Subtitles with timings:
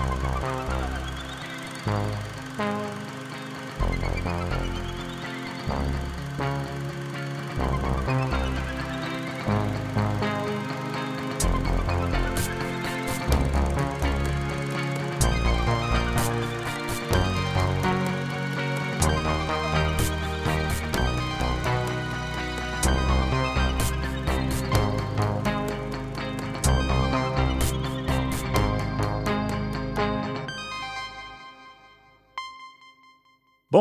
[0.00, 0.57] Oh, no.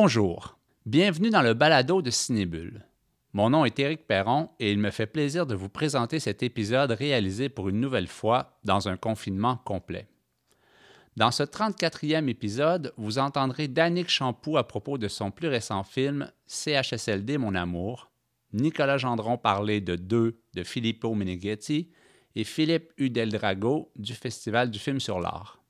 [0.08, 2.86] Bonjour, bienvenue dans le balado de Cinébule.
[3.34, 6.92] Mon nom est Éric Perron et il me fait plaisir de vous présenter cet épisode
[6.92, 10.08] réalisé pour une nouvelle fois dans un confinement complet.
[11.18, 16.32] Dans ce 34e épisode, vous entendrez Danick Champoux à propos de son plus récent film
[16.46, 18.10] CHSLD Mon Amour,
[18.54, 21.92] Nicolas Gendron parler de Deux de Filippo Meneghetti
[22.38, 25.62] et Philippe Udeldrago du Festival du film sur l'art.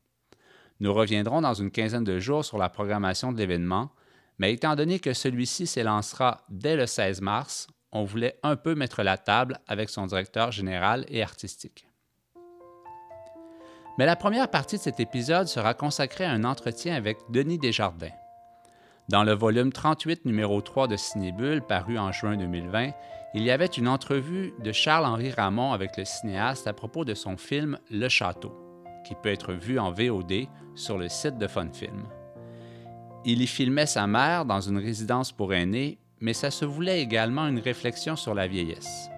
[0.79, 3.89] Nous reviendrons dans une quinzaine de jours sur la programmation de l'événement
[4.39, 9.03] mais étant donné que celui-ci s'élancera dès le 16 mars, on voulait un peu mettre
[9.03, 11.87] la table avec son directeur général et artistique.
[13.97, 18.11] Mais la première partie de cet épisode sera consacrée à un entretien avec Denis Desjardins.
[19.09, 22.91] Dans le volume 38, numéro 3 de Cinébule, paru en juin 2020,
[23.33, 27.37] il y avait une entrevue de Charles-Henri Ramon avec le cinéaste à propos de son
[27.37, 28.53] film Le Château,
[29.05, 32.03] qui peut être vu en VOD sur le site de Funfilm.
[33.29, 37.45] Il y filmait sa mère dans une résidence pour aînés, mais ça se voulait également
[37.45, 39.09] une réflexion sur la vieillesse.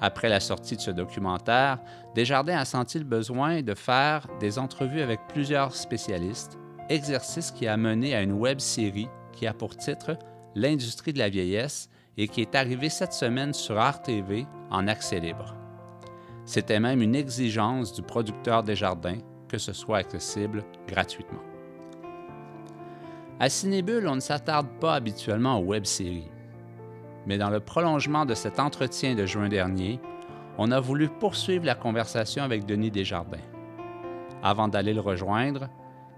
[0.00, 1.80] Après la sortie de ce documentaire,
[2.14, 7.76] Desjardins a senti le besoin de faire des entrevues avec plusieurs spécialistes, exercice qui a
[7.76, 10.16] mené à une web série qui a pour titre
[10.54, 15.20] L'industrie de la vieillesse et qui est arrivée cette semaine sur Art TV en accès
[15.20, 15.54] libre.
[16.46, 21.49] C'était même une exigence du producteur Desjardins que ce soit accessible gratuitement.
[23.40, 26.30] À Cinébule, on ne s'attarde pas habituellement aux web-séries.
[27.24, 29.98] Mais dans le prolongement de cet entretien de juin dernier,
[30.58, 33.38] on a voulu poursuivre la conversation avec Denis Desjardins.
[34.42, 35.70] Avant d'aller le rejoindre,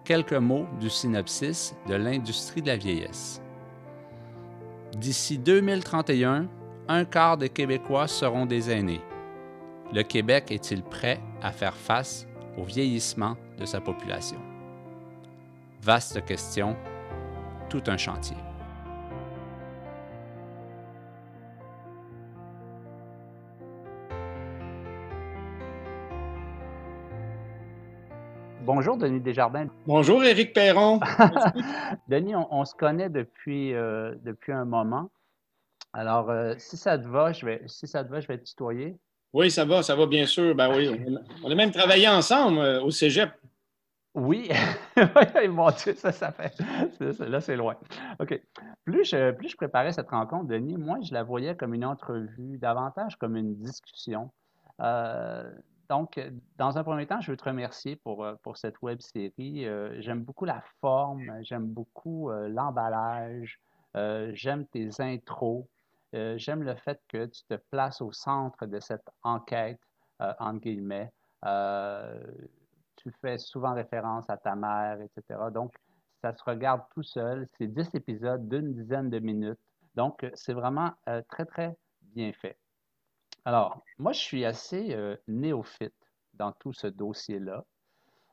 [0.05, 3.41] quelques mots du synopsis de l'industrie de la vieillesse.
[4.97, 6.49] D'ici 2031,
[6.89, 9.01] un quart des Québécois seront des aînés.
[9.93, 12.27] Le Québec est-il prêt à faire face
[12.59, 14.41] au vieillissement de sa population?
[15.83, 16.77] Vaste question
[17.73, 18.37] tout un chantier.
[28.61, 29.69] Bonjour, Denis Desjardins.
[29.87, 31.01] Bonjour, Éric Perron.
[32.09, 35.11] Denis, on, se connaît depuis, euh, depuis un moment.
[35.95, 38.45] Alors, euh, si ça te va, je vais, si ça te va, je vais te
[38.45, 38.99] tutoyer.
[39.33, 40.55] Oui, ça va, ça va bien sûr.
[40.55, 40.91] Ben oui,
[41.43, 43.31] on a même travaillé ensemble euh, au Cégep.
[44.15, 44.51] Oui,
[45.49, 46.53] mon Dieu, ça, ça fait.
[47.21, 47.77] Là, c'est loin.
[48.21, 48.41] OK.
[48.85, 52.59] Plus je, plus je préparais cette rencontre, Denis, moi, je la voyais comme une entrevue,
[52.59, 54.31] davantage comme une discussion.
[54.81, 55.51] Euh,
[55.89, 56.21] donc,
[56.59, 59.67] dans un premier temps, je veux te remercier pour, euh, cette web série.
[59.67, 63.61] Euh, j'aime beaucoup la forme, j'aime beaucoup l'emballage,
[63.95, 65.65] j'aime tes intros,
[66.13, 69.81] j'aime le fait que tu te places au centre de cette enquête,
[70.19, 71.11] entre guillemets
[73.03, 75.41] tu fais souvent référence à ta mère, etc.
[75.53, 75.75] Donc,
[76.21, 77.47] ça se regarde tout seul.
[77.59, 79.59] C'est 10 épisodes d'une dizaine de minutes.
[79.95, 82.57] Donc, c'est vraiment euh, très, très bien fait.
[83.45, 85.93] Alors, moi, je suis assez euh, néophyte
[86.35, 87.65] dans tout ce dossier-là.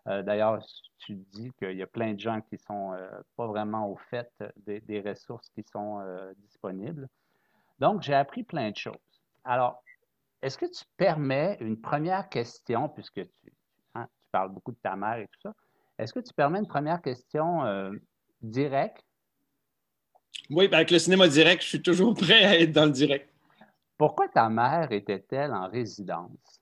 [0.08, 0.64] Euh, d'ailleurs,
[1.00, 2.96] tu dis qu'il y a plein de gens qui ne sont
[3.36, 4.32] pas vraiment au fait
[4.66, 6.02] des, des ressources qui sont
[6.38, 7.08] disponibles.
[7.80, 8.96] Donc, j'ai appris plein de choses.
[9.44, 9.84] Alors,
[10.42, 13.52] est-ce que tu permets une première question, puisque tu,
[14.32, 15.54] parles beaucoup de ta mère et tout ça.
[16.00, 17.92] Est-ce que tu permets une première question euh,
[18.42, 19.04] directe?
[20.50, 23.30] Oui, ben, avec le cinéma direct, je suis toujours prêt à être dans le direct.
[23.98, 26.62] Pourquoi ta mère était-elle en résidence?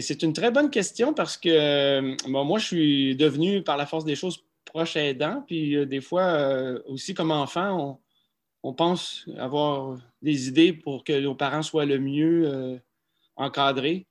[0.00, 4.04] C'est une très bonne question parce que euh, moi, je suis devenu, par la force
[4.04, 5.42] des choses, proche aidant.
[5.46, 6.38] Puis euh, des fois,
[6.86, 8.00] aussi comme enfant,
[8.62, 12.80] on, pense avoir des idées pour que nos parents soient le mieux
[13.36, 14.06] encadrés.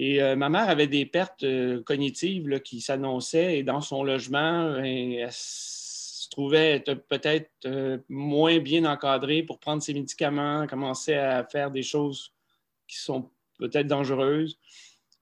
[0.00, 4.74] Et euh, ma mère avait des pertes euh, cognitives qui s'annonçaient et dans son logement,
[4.74, 11.44] ben, elle se trouvait peut-être euh, moins bien encadrée pour prendre ses médicaments, commencer à
[11.44, 12.32] faire des choses
[12.86, 13.28] qui sont
[13.58, 14.56] peut-être dangereuses.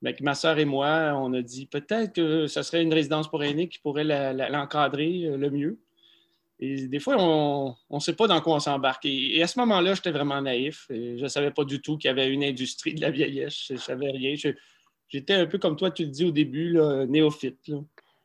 [0.02, 3.42] Mais ma soeur et moi, on a dit peut-être que ce serait une résidence pour
[3.42, 4.04] aînés qui pourrait
[4.50, 5.80] l'encadrer le mieux.
[6.58, 9.04] Et des fois, on ne sait pas dans quoi on s'embarque.
[9.04, 10.86] Et, à ce moment-là, j'étais vraiment naïf.
[10.90, 13.66] je ne savais pas du tout qu'il y avait une industrie de la vieillesse.
[13.68, 14.34] Je ne savais rien.
[15.08, 17.70] J'étais un peu comme toi, tu le dis au début, néophyte.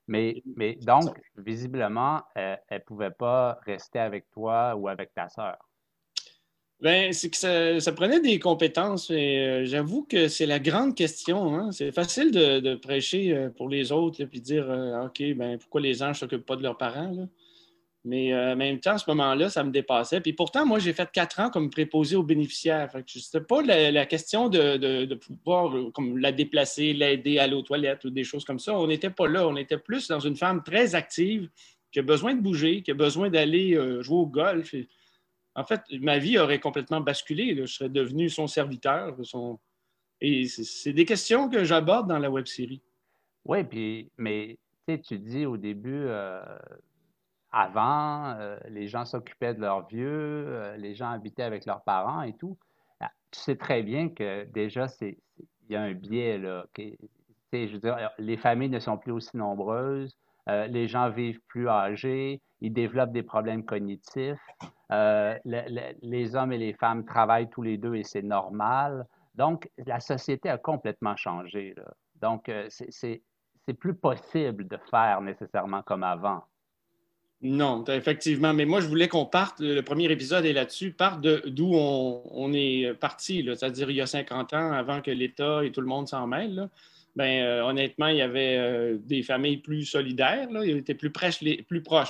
[0.07, 5.57] Mais, mais donc, visiblement, elle ne pouvait pas rester avec toi ou avec ta sœur.
[6.81, 9.11] Ben, c'est que ça, prenait des compétences.
[9.11, 11.53] Euh, j'avoue que c'est la grande question.
[11.53, 11.71] Hein.
[11.71, 16.01] C'est facile de, prêcher euh, pour les autres et dire euh, OK, ben, pourquoi les
[16.01, 17.27] anges ne s'occupent pas de leurs parents?
[18.03, 20.21] Mais en même temps, à ce moment-là, ça me dépassait.
[20.21, 22.89] Puis pourtant, moi, j'ai fait quatre ans comme préposé aux bénéficiaires.
[23.05, 28.03] Ce n'était pas la, question de, pouvoir comme la déplacer, l'aider à aller aux toilettes
[28.05, 28.75] ou des choses comme ça.
[28.75, 29.47] On n'était pas là.
[29.47, 31.47] On était plus dans une femme très active
[31.91, 34.73] qui a besoin de bouger, qui a besoin d'aller jouer au golf.
[35.53, 37.55] En fait, ma vie aurait complètement basculé.
[37.55, 39.15] Je serais devenu son serviteur.
[40.21, 42.81] Et c'est des questions que j'aborde dans la web série.
[43.45, 44.57] Oui, puis, mais
[45.03, 46.41] tu dis au début, euh,
[47.51, 52.21] avant, euh, les gens s'occupaient de leurs vieux, euh, les gens habitaient avec leurs parents
[52.21, 52.57] et tout.
[52.99, 55.15] Ah, tu sais très bien que déjà, il
[55.69, 56.37] y a un biais.
[56.37, 60.17] Là, je veux dire, les familles ne sont plus aussi nombreuses,
[60.47, 64.39] les gens vivent plus âgés, ils développent des problèmes cognitifs.
[64.91, 69.05] Euh, les hommes et les femmes travaillent tous les deux et c'est normal.
[69.35, 71.75] Donc, la société a complètement changé.
[72.15, 73.23] Donc, euh, c'est
[73.79, 76.43] plus possible de faire nécessairement comme avant.
[77.43, 78.53] Non, effectivement.
[78.53, 82.93] Mais moi, je voulais qu'on parte, le premier épisode est là-dessus, parte d'où on, est
[82.93, 86.27] parti, c'est-à-dire il y a 50 ans, avant que l'État et tout le monde s'en
[86.27, 86.69] mêle.
[87.15, 90.47] Ben, euh, honnêtement, il y avait euh, des familles plus solidaires.
[90.63, 91.41] Ils étaient plus, proches.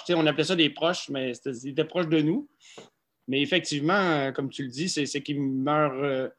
[0.10, 2.48] On appelait ça des proches, mais ils étaient proches de nous.
[3.28, 6.30] Mais effectivement, euh, comme tu le dis, c'est qu'ils meurent.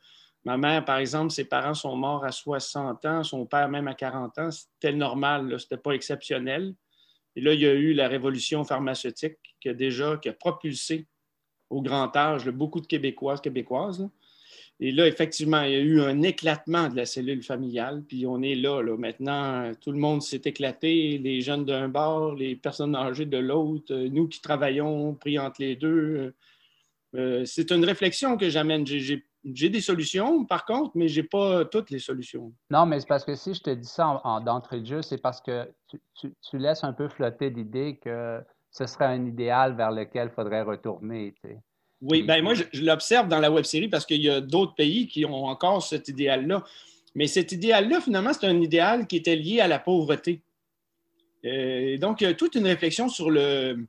[0.45, 3.95] ma mère, par exemple, ses parents sont morts à 60 ans, son père même à
[3.95, 4.51] 40 ans.
[4.51, 6.75] C'était normal, ce n'était pas exceptionnel.
[7.37, 11.07] Et là, il y a eu la révolution pharmaceutique qui a déjà propulsé
[11.71, 14.09] au grand âge beaucoup de Québécoises, Québécoises.
[14.81, 18.43] Et là, effectivement, il y a eu un éclatement de la cellule familiale, puis on
[18.43, 18.83] est là.
[18.97, 23.95] Maintenant, tout le monde s'est éclaté, les jeunes d'un bord, les personnes âgées de l'autre,
[23.95, 26.35] euh, nous qui travaillons pris entre les deux.
[27.15, 28.87] Euh, c'est une réflexion que j'amène.
[28.87, 32.53] J'ai des solutions, par contre, mais je n'ai pas toutes les solutions.
[32.71, 35.19] Non, mais c'est parce que si je te dis ça en, d'entrée de jeu, c'est
[35.19, 38.41] parce que tu, tu, laisses un peu flotter l'idée que
[38.71, 41.35] ce serait un idéal vers lequel il faudrait retourner.
[41.43, 41.59] Tu sais.
[42.03, 45.07] Oui, ben moi, je, l'observe dans la web série parce qu'il y a d'autres pays
[45.07, 46.65] qui ont encore cet idéal-là.
[47.15, 50.41] Mais cet idéal-là, finalement, c'est un idéal qui était lié à la pauvreté.
[51.45, 53.87] Euh, donc, il y a toute une réflexion sur le,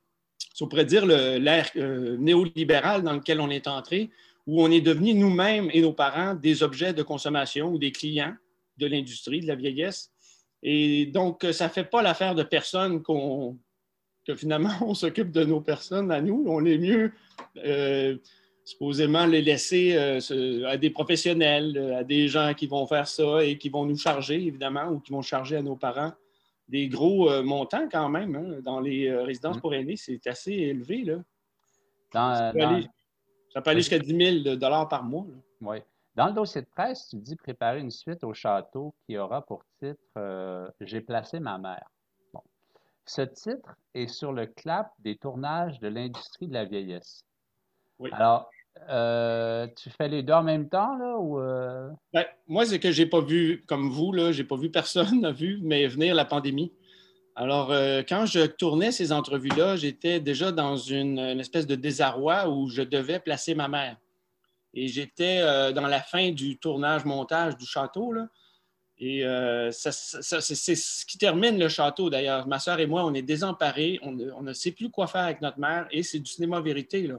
[0.60, 4.10] on pourrait dire, l'ère euh, néolibéral dans lequel on est entré,
[4.46, 8.34] où on est devenu nous-mêmes et nos parents des objets de consommation ou des clients
[8.76, 10.10] de l'industrie, de la vieillesse.
[10.62, 13.58] Et donc, ça ne fait pas l'affaire de personne qu'on
[14.24, 16.44] que finalement, on s'occupe de nos personnes à nous.
[16.48, 17.12] On est mieux,
[17.64, 18.16] euh,
[18.64, 23.44] supposément, les laisser euh, à des professionnels, euh, à des gens qui vont faire ça
[23.44, 26.12] et qui vont nous charger, évidemment, ou qui vont charger à nos parents
[26.66, 28.34] des gros montants quand même.
[28.36, 28.60] Hein.
[28.62, 29.60] dans les résidences mm.
[29.60, 31.04] pour aînés, c'est assez élevé.
[31.04, 31.16] Là.
[33.54, 35.26] Ça, peut aller, jusqu'à 10 000 par mois.
[35.60, 35.78] Oui.
[36.14, 39.64] Dans le dossier de presse, tu dis préparer une suite au château qui aura pour
[39.80, 41.88] titre J'ai placé ma mère.
[43.06, 47.24] Ce titre est sur le clap des tournages de l'industrie de la vieillesse.
[47.98, 48.10] Oui.
[48.12, 48.50] Alors,
[48.88, 51.38] euh, tu fais les deux en même temps, là, ou...
[51.38, 51.90] Euh?
[52.12, 55.32] Ben, moi, c'est que j'ai pas vu, comme vous, là, j'ai pas vu personne n'a
[55.32, 56.72] vu, mais venir la pandémie.
[57.36, 62.68] Alors, euh, quand je tournais ces entrevues-là, j'étais déjà dans une, espèce de désarroi où
[62.68, 63.96] je devais placer ma mère.
[64.72, 65.40] Et j'étais
[65.72, 68.28] dans la fin du tournage-montage du château, là.
[68.98, 72.46] Et euh, c'est ce qui termine le château, d'ailleurs.
[72.46, 75.58] Ma soeur et moi, on est désemparés, on, ne sait plus quoi faire avec notre
[75.58, 77.06] mère, et c'est du cinéma vérité.
[77.06, 77.16] Là.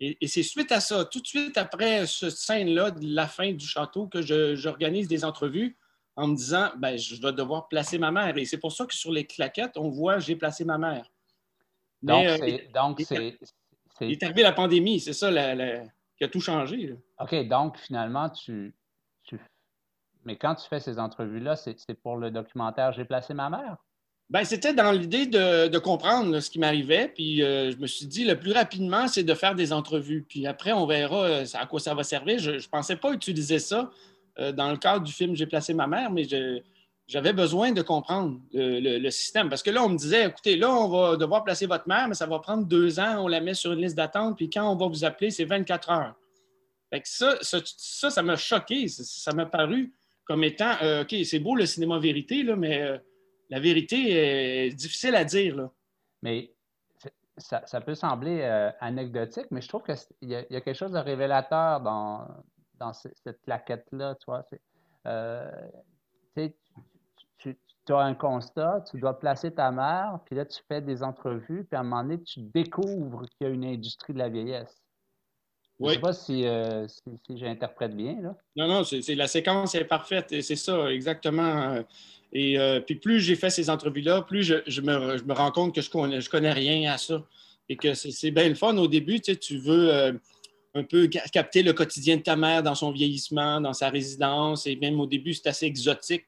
[0.00, 3.66] Et, c'est suite à ça, tout de suite après cette scène-là, de la fin du
[3.66, 4.22] château, que
[4.56, 5.76] j'organise des entrevues
[6.16, 8.36] en me disant, ben, je dois devoir placer ma mère.
[8.38, 11.10] Et c'est pour ça que sur les claquettes, on voit, j'ai placé ma mère.
[12.02, 13.38] donc, c'est...
[14.00, 16.94] Il est arrivé la pandémie, c'est ça qui a tout changé.
[17.18, 18.74] OK, donc finalement, tu,
[20.26, 23.76] mais quand tu fais ces entrevues-là, c'est pour le documentaire J'ai placé ma mère?
[24.28, 27.12] Ben, c'était dans l'idée de, comprendre ce qui m'arrivait.
[27.14, 30.26] Puis euh, je me suis dit, le plus rapidement, c'est de faire des entrevues.
[30.28, 32.40] Puis après, on verra euh, à quoi ça va servir.
[32.40, 33.88] Je ne pensais pas utiliser ça
[34.38, 36.26] euh, dans le cadre du film J'ai placé ma mère, mais
[37.06, 39.48] j'avais besoin de comprendre le, système.
[39.48, 42.14] Parce que là, on me disait, écoutez, là, on va devoir placer votre mère, mais
[42.14, 43.24] ça va prendre deux ans.
[43.24, 44.36] On la met sur une liste d'attente.
[44.36, 46.14] Puis quand on va vous appeler, c'est 24 heures.
[46.90, 48.88] Fait que ça, ça, m'a choqué.
[48.88, 49.92] Ça m'a paru
[50.26, 52.98] comme étant, euh, OK, c'est beau le cinéma vérité, là, mais euh,
[53.48, 55.68] la vérité est difficile à dire.
[56.22, 56.52] Mais
[57.38, 61.80] ça, peut sembler euh, anecdotique, mais je trouve qu'il y, a quelque chose de révélateur
[61.80, 62.26] dans,
[62.78, 64.14] dans cette plaquette-là.
[64.16, 64.44] Tu, vois,
[67.38, 67.56] tu,
[67.86, 71.64] tu, as un constat, tu dois placer ta mère, puis là, tu fais des entrevues,
[71.64, 74.82] puis à un moment donné, tu découvres qu'il y a une industrie de la vieillesse.
[75.78, 78.16] Je ne sais pas euh, si, si, j'interprète bien.
[78.22, 78.34] Là.
[78.56, 80.34] Non, non, c'est, la séquence est parfaite.
[80.40, 81.82] C'est ça, exactement.
[82.32, 85.90] Et euh, puis plus j'ai fait ces entrevues-là, plus je, me, rends compte que je
[85.90, 87.22] connais, je connais rien à ça.
[87.68, 89.20] Et que c'est, bien le fun au début.
[89.20, 90.12] Tu, sais, tu veux euh,
[90.76, 94.66] un peu capter le quotidien de ta mère dans son vieillissement, dans sa résidence.
[94.66, 96.26] Et même au début, c'est assez exotique.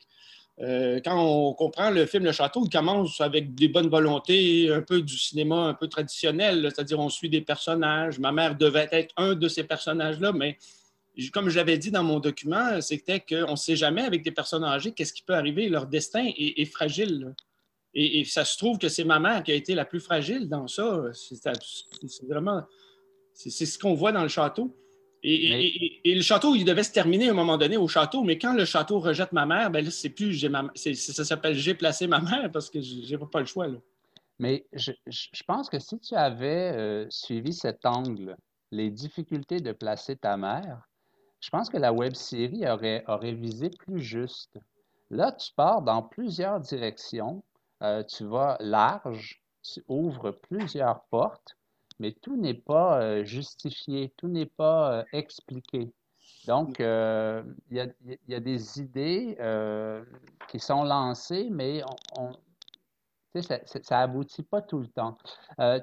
[0.61, 4.83] Euh, quand on comprend le film Le Château, il commence avec des bonnes volontés, un
[4.83, 8.19] peu du cinéma un peu traditionnel, c'est-à-dire on suit des personnages.
[8.19, 10.57] Ma mère devait être un de ces personnages-là, mais
[11.33, 14.64] comme je l'avais dit dans mon document, c'était qu'on ne sait jamais avec des personnes
[14.64, 15.69] âgées qu'est-ce qui peut arriver.
[15.69, 17.35] Leur destin est, fragile.
[17.95, 20.67] Et, ça se trouve que c'est ma mère qui a été la plus fragile dans
[20.67, 21.02] ça.
[21.12, 22.62] C'est vraiment.
[23.38, 24.76] C'est ce qu'on voit dans le château.
[25.23, 28.52] Et, le château, il devait se terminer à un moment donné au château, mais quand
[28.52, 30.38] le château rejette ma mère, ben là, c'est plus
[30.75, 33.68] ça s'appelle j'ai placé ma mère parce que j'ai pas le choix.
[33.68, 33.78] Là.
[34.40, 34.92] Mais je,
[35.47, 38.37] pense que si tu avais euh, suivi cet angle,
[38.73, 40.88] les difficultés de placer ta mère,
[41.40, 44.59] je pense que la web série aurait, aurait visé plus juste.
[45.11, 47.42] Là, tu pars dans plusieurs directions,
[47.83, 51.57] euh, tu vas large, tu ouvres plusieurs portes
[51.99, 55.93] mais tout n'est pas euh, justifié, tout n'est pas euh, expliqué.
[56.47, 57.93] Donc, euh, il
[58.28, 59.37] y, a des idées
[60.49, 61.83] qui sont lancées, mais
[62.19, 62.33] on,
[63.40, 65.17] ça n'aboutit pas tout le temps.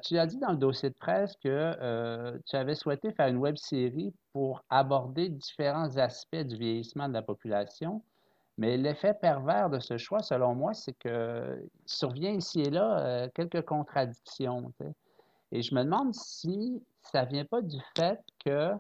[0.04, 3.58] tu as dit dans le dossier de presse que tu avais souhaité faire une web
[3.58, 8.04] série pour aborder différents aspects du vieillissement de la population,
[8.58, 13.64] mais l'effet pervers de ce choix, selon moi, c'est que survient ici et là quelques
[13.64, 14.72] contradictions.
[15.56, 18.74] Et je me demande si ça ne vient pas du fait que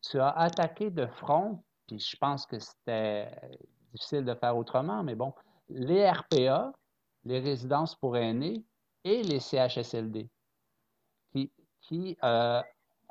[0.00, 3.30] tu as attaqué de front, puis je pense que c'était
[3.92, 5.34] difficile de faire autrement, mais bon,
[5.68, 6.72] les RPA,
[7.26, 8.64] les résidences pour aînés
[9.04, 10.30] et les CHSLD,
[11.82, 12.62] qui, euh,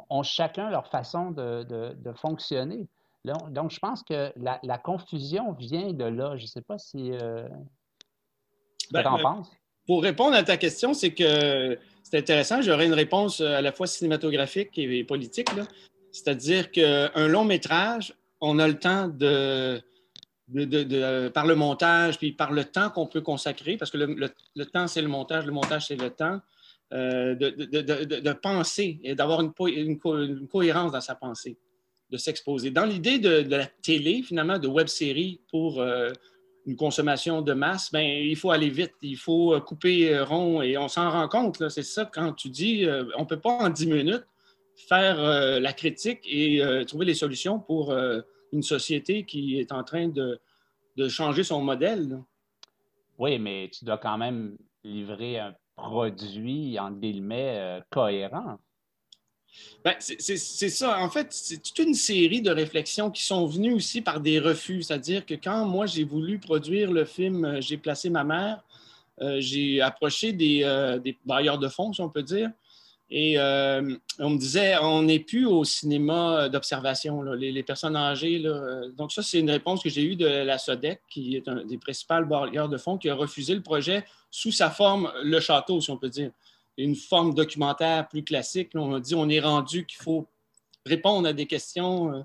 [0.09, 2.87] ont chacun leur façon de, fonctionner.
[3.23, 6.37] Donc, je pense que la, confusion vient de là.
[6.37, 7.11] Je ne sais pas si...
[7.11, 7.47] Euh,
[8.89, 9.51] ben, tu en penses?
[9.87, 12.61] Pour répondre à ta question, c'est que c'est intéressant.
[12.61, 15.49] J'aurais une réponse euh, à la fois cinématographique et politique.
[16.11, 19.81] C'est-à-dire qu'un long métrage, on a le temps de,
[21.29, 25.01] par le montage, puis par le temps qu'on peut consacrer, parce que le, temps, c'est
[25.01, 26.41] le montage, le montage, c'est le temps,
[26.93, 29.97] euh, de, penser et d'avoir une,
[30.49, 31.57] cohérence dans sa pensée,
[32.09, 32.71] de s'exposer.
[32.71, 36.09] Dans l'idée de, la télé, finalement, de web-série pour euh,
[36.65, 40.61] une consommation de masse, ben, il faut aller vite, il faut euh, couper euh, rond
[40.61, 41.67] et on s'en rend compte.
[41.69, 44.25] C'est ça quand tu dis euh, on ne peut pas en dix minutes
[44.87, 45.17] faire
[45.59, 47.93] la critique et trouver les solutions pour
[48.51, 50.39] une société qui est en train de,
[51.07, 52.19] changer son modèle.
[53.19, 58.57] Oui, mais tu dois quand même livrer un produit, en guillemets, cohérent.
[59.83, 60.99] Ben, c'est ça.
[60.99, 64.83] En fait, c'est toute une série de réflexions qui sont venues aussi par des refus.
[64.83, 68.63] C'est-à-dire que quand moi, j'ai voulu produire le film euh, J'ai placé ma mère,
[69.21, 72.51] euh, j'ai approché euh, des, bailleurs de fonds, si on peut dire.
[73.13, 78.41] Et on me disait, on n'est plus au cinéma d'observation, les, personnes âgées.
[78.95, 81.77] Donc ça, c'est une réponse que j'ai eue de la SODEC, qui est un des
[81.77, 85.91] principaux bailleurs de fonds, qui a refusé le projet sous sa forme, le château, si
[85.91, 86.31] on peut dire
[86.77, 88.71] une forme documentaire plus classique.
[88.75, 90.27] on a dit on est rendu qu'il faut
[90.85, 92.13] répondre à des questions.
[92.13, 92.23] Euh,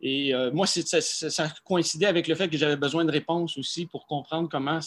[0.00, 3.86] et euh, moi, ça, ça, coïncidait avec le fait que j'avais besoin de réponses aussi
[3.86, 4.80] pour comprendre comment,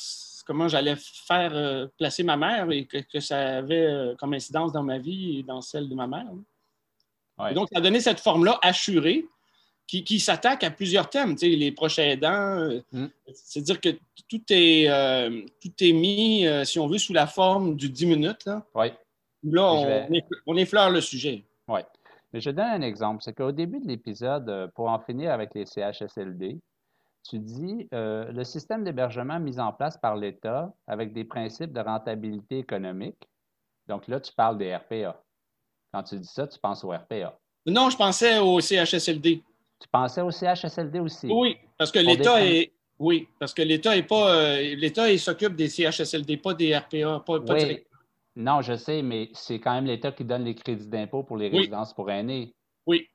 [0.46, 4.98] comment j'allais faire euh, placer ma mère et que, ça avait comme incidence dans ma
[4.98, 7.54] vie et dans celle de ma mère.
[7.54, 9.26] donc, ça a donné cette forme-là assurée
[9.88, 12.70] qui, s'attaque à plusieurs thèmes, les proches aidants.
[12.92, 13.06] Mm.
[13.34, 13.90] C'est-à-dire que
[14.30, 14.88] tout est,
[15.62, 18.46] tout est mis, si on veut, sous la forme du 10 minutes.
[18.46, 18.66] Là,
[19.44, 20.10] là
[20.48, 21.44] on, effleure le sujet.
[21.68, 21.82] Oui.
[22.36, 23.24] Mais je donne un exemple.
[23.24, 26.60] C'est qu'au début de l'épisode, euh, pour en finir avec les CHSLD,
[27.24, 31.80] tu dis euh, le système d'hébergement mis en place par l'État avec des principes de
[31.80, 33.30] rentabilité économique.
[33.88, 35.24] Donc là, tu parles des RPA.
[35.94, 37.40] Quand tu dis ça, tu penses au RPA.
[37.68, 39.42] Non, je pensais au CHSLD.
[39.86, 41.28] Tu pensais au CHSLD aussi?
[41.30, 42.72] Oui, parce que l'État est.
[42.98, 44.36] Oui, parce que l'État est pas.
[44.36, 47.86] Euh, L'État, s'occupe des CHSLD, pas des RPA, pas, oui.
[48.36, 51.50] Non, je sais, mais c'est quand même l'État qui donne les crédits d'impôt pour les
[51.50, 52.56] résidences pour aînés.
[52.88, 53.08] Oui.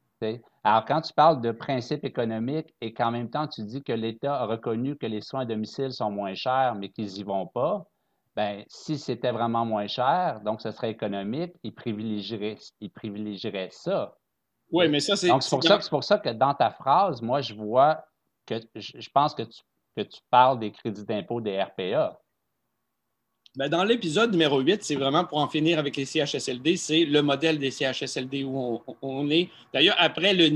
[0.63, 4.37] Alors, quand tu parles de principe économique et qu'en même temps tu dis que l'État
[4.37, 7.87] a reconnu que les soins à domicile sont moins chers, mais qu'ils n'y vont pas,
[8.37, 14.15] ben si c'était vraiment moins cher, donc ce serait économique, ils privilégieraient, ils privilégieraient ça.
[14.73, 15.29] Oui, mais ça, c'est.
[15.29, 18.05] Donc, c'est pour, ça, pour ça que dans ta phrase, moi, je vois
[18.47, 19.61] que je, pense que tu
[19.97, 22.21] que tu parles des crédits d'impôt des RPA.
[23.57, 27.21] Ben, dans l'épisode numéro 8, c'est vraiment pour en finir avec les CHSLD, c'est le
[27.21, 29.49] modèle des CHSLD où on, est.
[29.75, 30.47] D'ailleurs, après, le,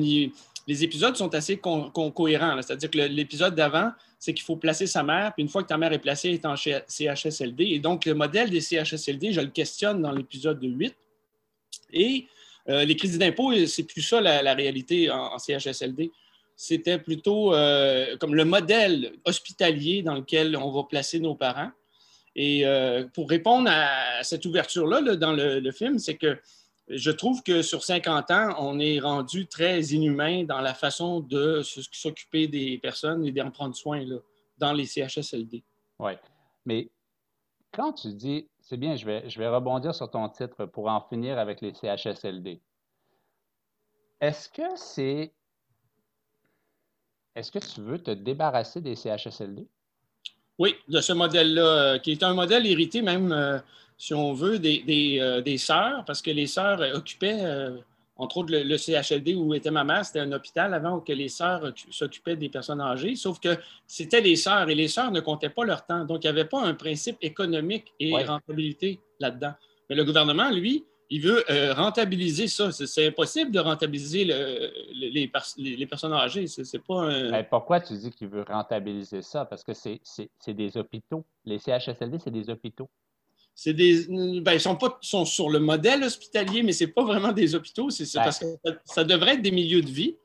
[0.66, 2.56] les épisodes sont assez cohérents.
[2.62, 5.76] C'est-à-dire que l'épisode d'avant, c'est qu'il faut placer sa mère, puis une fois que ta
[5.76, 7.64] mère est placée, elle est en CHSLD.
[7.64, 10.94] Et donc, le modèle des CHSLD, je le questionne dans l'épisode 8.
[11.92, 12.26] Et
[12.68, 16.10] euh, les crédits d'impôt, c'est plus ça la, réalité en, CHSLD.
[16.56, 21.70] C'était plutôt euh, comme le modèle hospitalier dans lequel on va placer nos parents.
[22.36, 26.38] Et euh, pour répondre à cette ouverture-là dans le, film, c'est que
[26.88, 31.62] je trouve que sur 50 ans, on est rendu très inhumain dans la façon de
[31.62, 34.16] s'occuper des personnes et d'en prendre soin là,
[34.58, 35.62] dans les CHSLD.
[35.98, 36.12] Oui,
[36.66, 36.88] mais
[37.72, 41.60] quand tu dis, c'est bien, je vais, rebondir sur ton titre pour en finir avec
[41.60, 42.60] les CHSLD.
[44.20, 45.32] Est-ce que c'est.
[47.34, 49.68] Est-ce que tu veux te débarrasser des CHSLD?
[50.58, 53.58] Oui, de ce modèle-là, euh, qui est un modèle hérité même, euh,
[53.98, 57.42] si on veut, euh, des, sœurs, parce que les sœurs occupaient,
[58.16, 61.28] entre autres, le, CHLD où était ma mère, c'était un hôpital avant où que les
[61.28, 63.56] sœurs s'occupaient des personnes âgées, sauf que
[63.86, 66.04] c'était les sœurs et les sœurs ne comptaient pas leur temps.
[66.04, 69.54] Donc, il n'y avait pas un principe économique et rentabilité là-dedans.
[69.90, 72.70] Mais le gouvernement, lui, il veut euh, rentabiliser ça.
[72.72, 75.28] C'est impossible de rentabiliser les,
[75.86, 76.46] personnes âgées.
[76.46, 77.42] C'est pas un...
[77.42, 79.44] pourquoi tu dis qu'il veut rentabiliser ça?
[79.44, 80.00] Parce que c'est
[80.48, 81.24] des hôpitaux.
[81.44, 82.88] Les CHSLD, c'est des hôpitaux.
[83.54, 84.06] C'est des.
[84.40, 87.54] Ben, ils sont, pas, sont sur le modèle hospitalier, mais ce n'est pas vraiment des
[87.54, 87.90] hôpitaux.
[87.90, 88.24] C'est ben.
[88.24, 88.46] parce que
[88.84, 90.16] ça, devrait être des milieux de vie.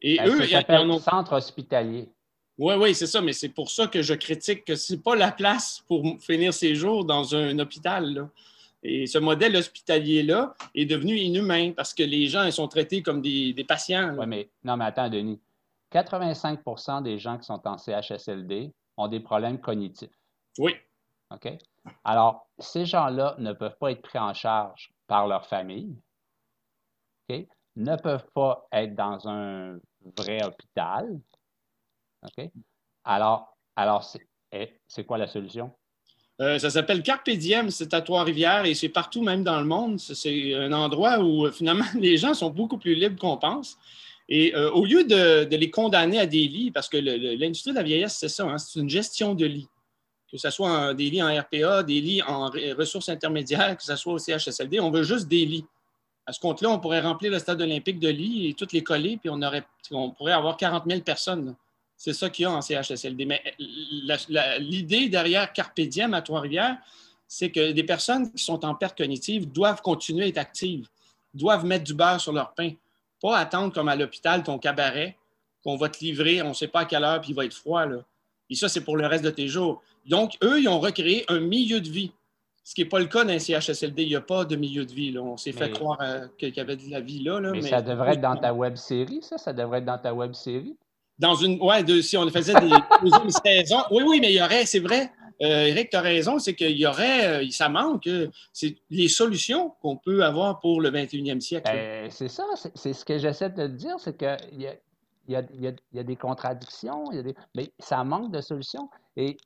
[0.00, 2.08] Et ben, eux, ça s'appelle centre hospitalier.
[2.58, 5.16] Oui, oui, c'est ça, mais c'est pour ça que je critique que ce n'est pas
[5.16, 8.14] la place pour finir ses jours dans un hôpital.
[8.14, 8.30] Là.
[8.82, 13.22] Et ce modèle hospitalier-là est devenu inhumain parce que les gens ils sont traités comme
[13.22, 14.14] des, patients.
[14.18, 15.40] Oui, mais non, mais attends, Denis.
[15.92, 20.10] 85% des gens qui sont en CHSLD ont des problèmes cognitifs.
[20.58, 20.74] Oui.
[21.30, 21.52] OK?
[22.04, 25.96] Alors, ces gens-là ne peuvent pas être pris en charge par leur famille,
[27.76, 29.78] ne peuvent pas être dans un
[30.16, 31.18] vrai hôpital.
[33.04, 35.72] Alors, alors c'est eh, quoi la solution?
[36.40, 39.98] Euh, ça s'appelle Carpe Diem, c'est à Trois-Rivières et c'est partout, même dans le monde.
[39.98, 43.78] C'est un endroit où euh, finalement les gens sont beaucoup plus libres qu'on pense.
[44.28, 47.82] Et euh, au lieu de, les condamner à des lits, parce que l'industrie de la
[47.82, 49.68] vieillesse, c'est ça, hein, c'est une gestion de lits.
[50.32, 52.46] Que ce soit des lits en RPA, des lits en
[52.78, 55.66] ressources intermédiaires, que ce soit au CHSLD, on veut juste des lits.
[56.24, 59.18] À ce compte-là, on pourrait remplir le stade olympique de lits et toutes les coller,
[59.18, 61.54] puis on, aurait, on pourrait avoir 40 000 personnes.
[61.96, 63.26] C'est ça qu'il y a en CHSLD.
[63.26, 63.42] Mais
[64.58, 66.78] l'idée derrière Carpe Diem à Trois-Rivières,
[67.28, 70.86] c'est que des personnes qui sont en perte cognitive doivent continuer à être actives,
[71.34, 72.72] doivent mettre du beurre sur leur pain,
[73.20, 75.16] pas attendre comme à l'hôpital ton cabaret
[75.62, 77.54] qu'on va te livrer, on ne sait pas à quelle heure, puis il va être
[77.54, 77.86] froid.
[77.86, 77.98] Là.
[78.50, 79.82] Et ça, c'est pour le reste de tes jours.
[80.06, 82.12] Donc, eux, ils ont recréé un milieu de vie,
[82.64, 84.02] ce qui n'est pas le cas d'un CHSLD.
[84.02, 85.12] Il n'y a pas de milieu de vie.
[85.12, 85.22] Là.
[85.22, 87.40] On s'est fait croire euh, qu'il y avait de la vie là.
[87.40, 89.38] mais, ça devrait être dans ta web série, ça?
[89.38, 90.76] Ça devrait être dans ta web série?
[91.18, 91.60] dans une.
[91.62, 92.68] Ouais, si on faisait des
[93.02, 93.82] deuxièmes saisons.
[93.90, 95.10] Oui, oui, mais il y aurait, c'est vrai.
[95.40, 99.08] Euh, Eric, tu as raison, c'est qu'il y aurait, euh, ça manque, euh, c'est les
[99.08, 101.68] solutions qu'on peut avoir pour le 21e siècle.
[101.72, 104.76] Ben, c'est ça, c'est ce que j'essaie de te dire, c'est qu'il y a,
[105.28, 108.88] y, a, y a, des contradictions, y a des, mais ça manque de solutions.
[109.16, 109.36] Et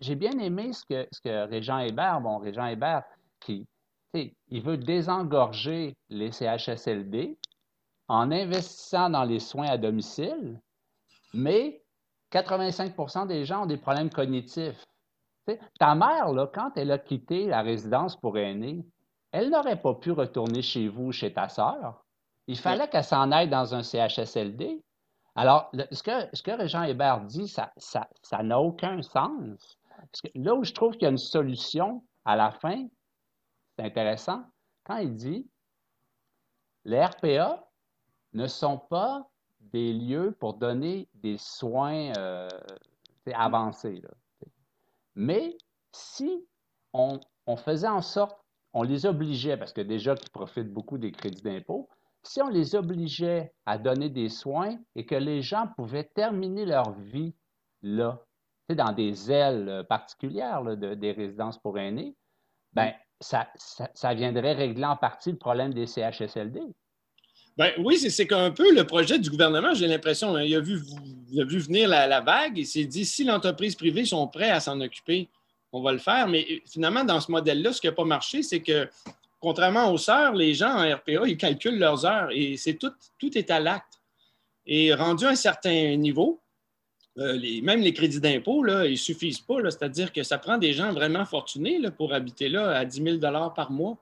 [0.00, 3.04] j'ai bien aimé ce que, ce que Régent Hébert, bon, Régent Hébert,
[3.40, 3.66] qui,
[4.14, 7.38] il veut désengorger les CHSLD
[8.08, 10.60] en investissant dans les soins à domicile,
[11.32, 11.82] mais
[12.32, 14.84] 85% des gens ont des problèmes cognitifs.
[15.78, 18.84] ta mère, là, quand elle a quitté la résidence pour aînés,
[19.32, 22.04] elle n'aurait pas pu retourner chez vous, chez ta sœur.
[22.46, 24.82] Il fallait qu'elle s'en aille dans un CHSLD.
[25.34, 29.78] Alors, ce, que, ce que Régent Hébert dit, ça n'a ça, aucun sens.
[30.10, 32.86] Parce que là où je trouve qu'il y a une solution à la fin,
[33.76, 34.44] c'est intéressant,
[34.84, 35.48] quand il dit
[36.84, 37.68] les RPA
[38.32, 39.28] ne sont pas
[39.60, 42.48] des lieux pour donner des soins euh,
[43.34, 44.02] avancés.
[45.14, 45.56] Mais
[45.92, 46.44] si
[46.92, 47.20] on,
[47.56, 48.36] faisait en sorte,
[48.72, 51.88] on les obligeait, parce que déjà qu'ils profitent beaucoup des crédits d'impôt,
[52.24, 56.92] si on les obligeait à donner des soins et que les gens pouvaient terminer leur
[56.92, 57.34] vie
[57.82, 58.24] là,
[58.70, 62.14] dans des ailes particulières des résidences pour aînés,
[62.72, 63.48] ben, ça,
[63.94, 66.60] ça, viendrait régler en partie le problème des CHSLD.
[67.56, 70.34] Ben, oui, c'est un peu le projet du gouvernement, j'ai l'impression.
[70.34, 70.44] Hein.
[70.44, 70.80] Il, a vu,
[71.30, 75.28] vu venir la, vague et s'est dit si l'entreprise privée sont prêts à s'en occuper,
[75.70, 76.28] on va le faire.
[76.28, 78.88] Mais finalement, dans ce modèle-là, ce qui n'a pas marché, c'est que
[79.38, 83.36] contrairement aux sœurs, les gens en RPA, ils calculent leurs heures et c'est tout, tout
[83.36, 84.00] est à l'acte.
[84.64, 86.40] Et rendu à un certain niveau,
[87.18, 89.58] euh, même les crédits d'impôt, ils ne suffisent pas.
[89.64, 93.18] C'est-à-dire que ça prend des gens vraiment fortunés pour habiter là à 10 000
[93.54, 93.98] par mois.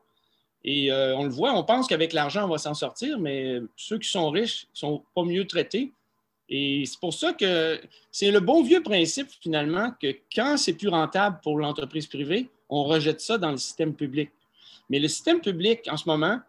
[0.62, 3.98] Et euh, on le voit, on pense qu'avec l'argent, on va s'en sortir, mais ceux
[3.98, 5.92] qui sont riches ne sont pas mieux traités.
[6.50, 10.88] Et c'est pour ça que c'est le bon vieux principe, finalement, que quand c'est plus
[10.88, 14.30] rentable pour l'entreprise privée, on rejette ça dans le système public.
[14.90, 16.40] Mais le système public, en ce moment,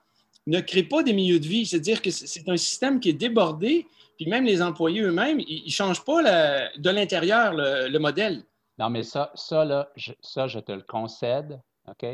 [0.48, 1.66] ne crée pas des milieux de vie.
[1.66, 3.86] C'est-à-dire que c'est un système qui est débordé,
[4.22, 6.22] puis même les employés eux-mêmes, ils ne changent pas
[6.78, 8.44] de l'intérieur le, modèle.
[8.78, 12.06] Non, mais ça, ça, là, je, ça, je te le concède, OK?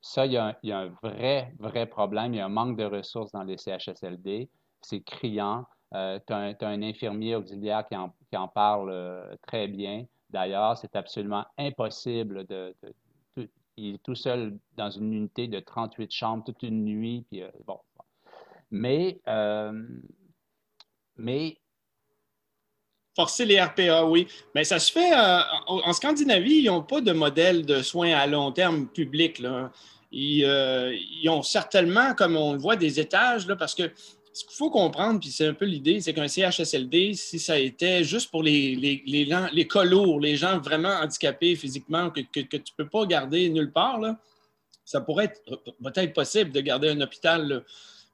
[0.00, 2.32] Ça, il y, a un, vrai, vrai problème.
[2.32, 4.48] Il y a un manque de ressources dans les CHSLD.
[4.80, 5.66] C'est criant.
[5.94, 7.94] Euh, tu as, un infirmier auxiliaire qui
[8.36, 10.06] en, parle euh, très bien.
[10.30, 12.74] D'ailleurs, c'est absolument impossible de,
[13.76, 17.26] il est tout seul dans une unité de 38 chambres toute une nuit.
[17.30, 17.78] Puis, euh, bon.
[18.70, 19.20] Mais,
[21.20, 21.56] mais
[23.16, 24.28] Forcer les RPA, oui.
[24.54, 25.12] Mais ça se fait.
[25.12, 29.40] Euh, en, Scandinavie, ils n'ont pas de modèle de soins à long terme public.
[29.40, 29.72] Là.
[30.12, 33.90] Ils, euh, ont certainement, comme on le voit, des étages, là, parce que
[34.32, 38.04] ce qu'il faut comprendre, puis c'est un peu l'idée, c'est qu'un CHSLD, si ça était
[38.04, 42.88] juste pour les, les, les, les gens vraiment handicapés physiquement, que, que, tu ne peux
[42.88, 44.16] pas garder nulle part, là,
[44.84, 45.42] ça pourrait être
[45.82, 47.64] peut-être possible de garder un hôpital.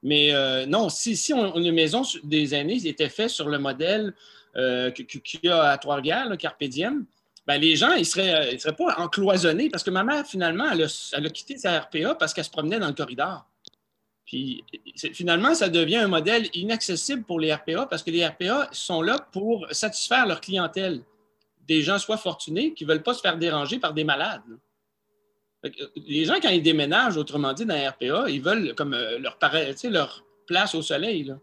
[0.06, 4.14] Mais euh, non, si, si on, une maison des aînés était faite sur le modèle
[4.54, 6.62] euh, qu'il y a à Trois-Rivières, le Carpe
[7.44, 10.70] ben, les gens, ils ne seraient, euh, seraient, pas encloisonnés parce que ma mère, finalement,
[10.70, 13.46] elle a, quitté sa RPA parce qu'elle se promenait dans le corridor.
[14.24, 14.62] Puis
[15.12, 19.18] finalement, ça devient un modèle inaccessible pour les RPA parce que les RPA sont là
[19.32, 21.02] pour satisfaire leur clientèle.
[21.66, 24.42] Des gens soit fortunés qui ne veulent pas se faire déranger par des malades.
[26.06, 29.38] Les gens, quand ils déménagent, autrement dit, dans les RPA, ils veulent comme euh, leur,
[29.90, 31.24] leur place au soleil.
[31.24, 31.38] Là.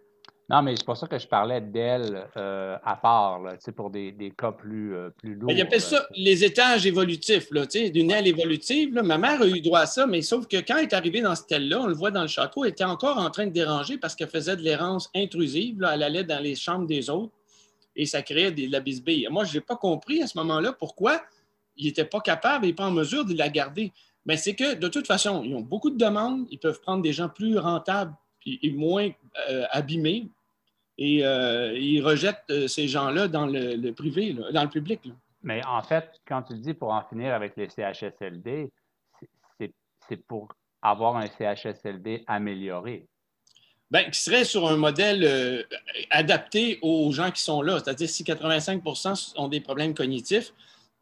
[0.50, 4.12] Non, mais c'est pour ça que je parlais d'elle euh, à part, là, pour des,
[4.12, 5.52] des, cas plus, euh, plus lourds.
[5.52, 7.50] Il appelle ça les étages évolutifs,
[7.92, 8.94] d'une aile évolutive.
[8.94, 11.34] Ma mère a eu droit à ça, mais sauf que quand elle est arrivée dans
[11.34, 13.98] cette aile-là, on le voit dans le château, elle était encore en train de déranger
[13.98, 15.80] parce qu'elle faisait de l'errance intrusive.
[15.80, 17.34] Là, elle allait dans les chambres des autres
[17.96, 19.28] et ça créait de la bisbille.
[19.32, 21.22] Moi, je n'ai pas compris à ce moment-là pourquoi
[21.78, 23.92] il n'était pas capable et pas en mesure de la garder.
[24.26, 27.14] Mais c'est que, de toute façon, ils ont beaucoup de demandes, ils peuvent prendre des
[27.14, 28.14] gens plus rentables
[28.46, 29.10] et moins
[29.50, 30.28] euh, abîmés,
[30.98, 35.02] et euh, ils rejettent euh, ces gens-là dans le, privé, dans le public.
[35.42, 38.72] Mais en fait, quand tu dis pour en finir avec les CHSLD,
[40.08, 40.50] c'est pour
[40.82, 43.08] avoir un CHSLD amélioré.
[43.90, 45.66] Bien, qui serait sur un modèle
[46.10, 47.80] adapté aux gens qui sont là.
[47.80, 50.54] C'est-à-dire, si 85% ont des problèmes cognitifs,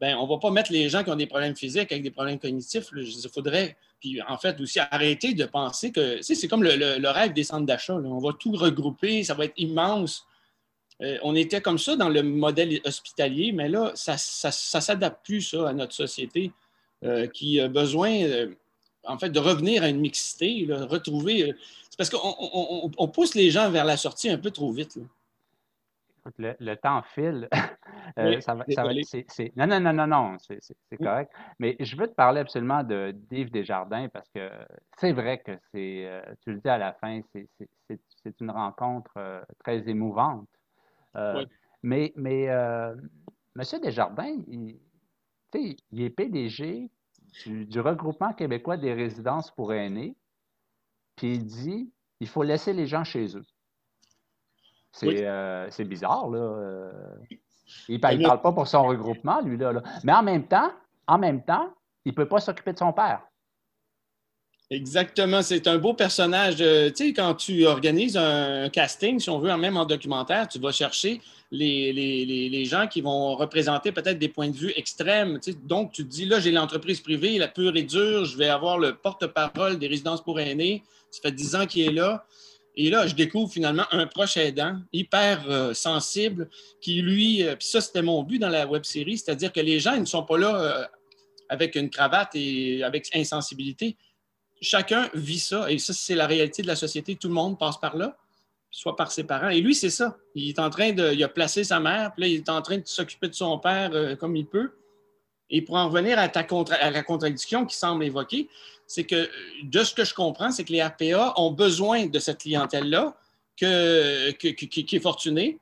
[0.02, 2.10] ben, on ne va pas mettre les gens qui ont des problèmes physiques avec des
[2.10, 2.88] problèmes cognitifs.
[2.96, 7.44] Il faudrait, puis en fait, aussi arrêter de penser que c'est comme le, rêve des
[7.44, 7.94] centres d'achat.
[7.94, 10.26] On va tout regrouper, ça va être immense.
[11.02, 15.54] Euh, on était comme ça dans le modèle hospitalier, mais là, ça ne s'adapte plus
[15.54, 16.50] à notre société
[17.04, 18.48] euh, qui a besoin, euh,
[19.04, 21.54] en fait, de revenir à une mixité, retrouver.
[21.90, 24.98] c'est parce qu'on pousse les gens vers la sortie un peu trop vite.
[26.38, 27.48] Le, temps file.
[28.18, 28.64] Euh, ça va,
[29.56, 31.32] Non, non, non, non, non, c'est correct.
[31.58, 34.50] Mais je veux te parler absolument de d'Yves Desjardins parce que
[34.98, 39.40] c'est vrai que c'est, euh, tu le dis à la fin, c'est une rencontre euh,
[39.64, 40.48] très émouvante.
[41.82, 43.00] Mais, mais M.
[43.82, 44.78] Desjardins, il,
[45.54, 46.90] il est PDG
[47.44, 50.16] du, du regroupement québécois des résidences pour aînés,
[51.16, 53.44] puis il dit il faut laisser les gens chez eux.
[55.04, 56.38] Euh, c'est bizarre, là.
[56.38, 56.92] Euh.
[57.88, 59.72] Il ne parle pas pour son regroupement, lui, là,
[60.04, 60.70] Mais en même temps,
[61.06, 61.72] en même temps,
[62.04, 63.22] il ne peut pas s'occuper de son père.
[64.70, 66.56] Exactement, c'est un beau personnage.
[66.60, 70.58] Euh, tu sais, quand tu organises un casting, si on veut, même en documentaire, tu
[70.58, 75.38] vas chercher les, les, gens qui vont représenter peut-être des points de vue extrêmes.
[75.64, 78.78] donc, tu te dis, là, j'ai l'entreprise privée, la pure et dure, je vais avoir
[78.78, 80.82] le porte-parole des résidences pour aînés.
[81.10, 82.24] Ça fait dix ans qu'il est là.
[82.74, 86.48] Et là, je découvre finalement un proche aidant hyper euh, sensible
[86.80, 89.78] qui, lui, euh, puis ça, c'était mon but dans la web série, c'est-à-dire que les
[89.78, 90.84] gens ils ne sont pas là euh,
[91.50, 93.96] avec une cravate et avec insensibilité.
[94.62, 97.16] Chacun vit ça et ça, c'est la réalité de la société.
[97.16, 98.16] Tout le monde passe par là,
[98.70, 99.50] soit par ses parents.
[99.50, 100.16] Et lui, c'est ça.
[100.34, 101.12] Il est en train de.
[101.12, 103.58] Il a placé sa mère, puis là, il est en train de s'occuper de son
[103.58, 104.70] père comme il peut.
[105.50, 106.46] Et pour en revenir à, ta
[106.90, 108.48] la contradiction qui semble évoquer,
[108.86, 109.28] c'est que
[109.62, 113.16] de ce que je comprends, c'est que les RPA ont besoin de cette clientèle-là
[113.56, 115.58] que, qui est fortunée.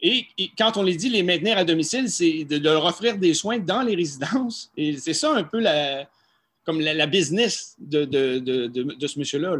[0.00, 3.58] Et, quand on les dit les maintenir à domicile, c'est de, leur offrir des soins
[3.58, 4.70] dans les résidences.
[4.76, 6.08] Et c'est ça un peu la,
[6.64, 9.56] comme la, business de, de, ce monsieur-là.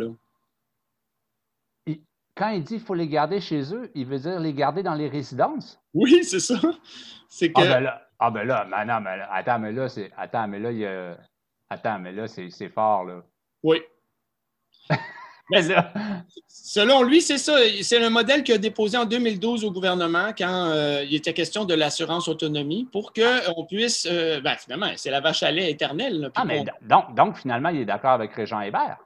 [2.37, 4.95] quand il dit qu'il faut les garder chez eux, il veut dire les garder dans
[4.95, 5.81] les résidences?
[5.93, 6.61] Oui, c'est ça.
[7.29, 7.69] C'est Ah que.
[7.69, 10.11] ben là, ah ben là, mais non, mais là, attends, mais là, c'est.
[10.17, 11.19] Attends, mais là, il y a.
[11.71, 13.23] Attends, mais là, c'est fort, là.
[13.63, 13.81] Oui.
[15.51, 15.93] Mais là,
[16.47, 17.57] Selon lui, c'est ça.
[17.81, 21.65] C'est un modèle qu'il a déposé en 2012 au gouvernement quand euh, il était question
[21.65, 24.07] de l'assurance autonomie pour qu'on puisse.
[24.11, 26.21] euh, ben, finalement, c'est la vache à lait éternelle.
[26.21, 28.99] là, ah, mais donc, donc, finalement, il est d'accord avec Régent Hébert.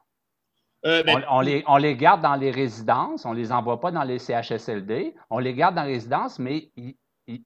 [0.84, 3.92] euh, ben, On, on les, on les garde dans les résidences, on les envoie pas
[3.92, 6.96] dans les CHSLD, on les garde dans les résidences, mais il,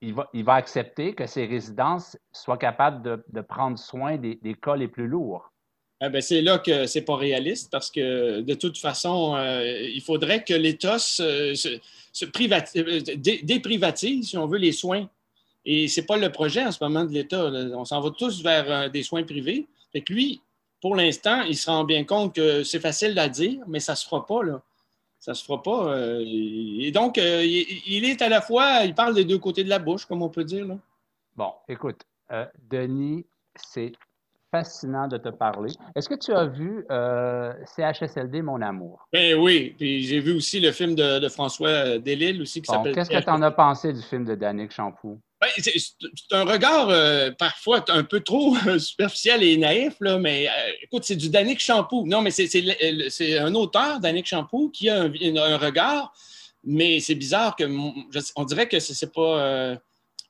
[0.00, 5.06] il- va, accepter que ces résidences soient capables de, prendre soin des, cas les plus
[5.06, 5.52] lourds.
[6.00, 10.02] Ah ben, c'est là que c'est pas réaliste parce que de toute façon, euh, il
[10.02, 15.08] faudrait que l'État se, euh, dé- déprivatise, si on veut, les soins.
[15.64, 17.46] Et c'est pas le projet en ce moment de l'État.
[17.46, 19.66] On s'en va tous vers euh, des soins privés.
[20.10, 20.42] Lui,
[20.82, 24.06] pour l'instant, il se rend bien compte que c'est facile à dire, mais ça se
[24.06, 24.42] fera pas.
[24.42, 24.62] Là.
[25.26, 25.88] Ça se fera pas.
[25.92, 29.64] euh, et donc, euh, il, il est à la fois, il parle des deux côtés
[29.64, 30.64] de la bouche, comme on peut dire.
[30.64, 30.76] Là.
[31.34, 33.90] Bon, écoute, euh, Denis, c'est
[34.52, 35.72] fascinant de te parler.
[35.96, 36.86] Est-ce que tu as vu
[37.74, 39.08] CHSLD Mon Amour?
[39.12, 42.74] Ben oui, puis j'ai vu aussi le film de, de François Delisle aussi qui Bon,
[42.74, 45.18] s'appelle qu'est-ce que tu en as pensé du film de Danick Champoux?
[45.56, 50.48] Ben, c'est un regard euh, parfois un peu trop euh, superficiel et naïf, là, mais
[50.48, 52.04] euh, écoute, c'est du Danick Champoux.
[52.06, 56.12] Non, mais c'est- un auteur, Danick Champoux, qui a un, un regard,
[56.64, 59.76] mais c'est bizarre que je- on dirait que c'est pas,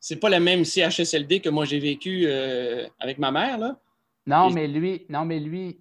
[0.01, 2.29] c'est pas la même CHSLD que moi j'ai vécu
[3.01, 3.59] avec ma mère.
[3.59, 3.77] Là.
[4.27, 5.79] Non, Et- mais lui, non, mais lui,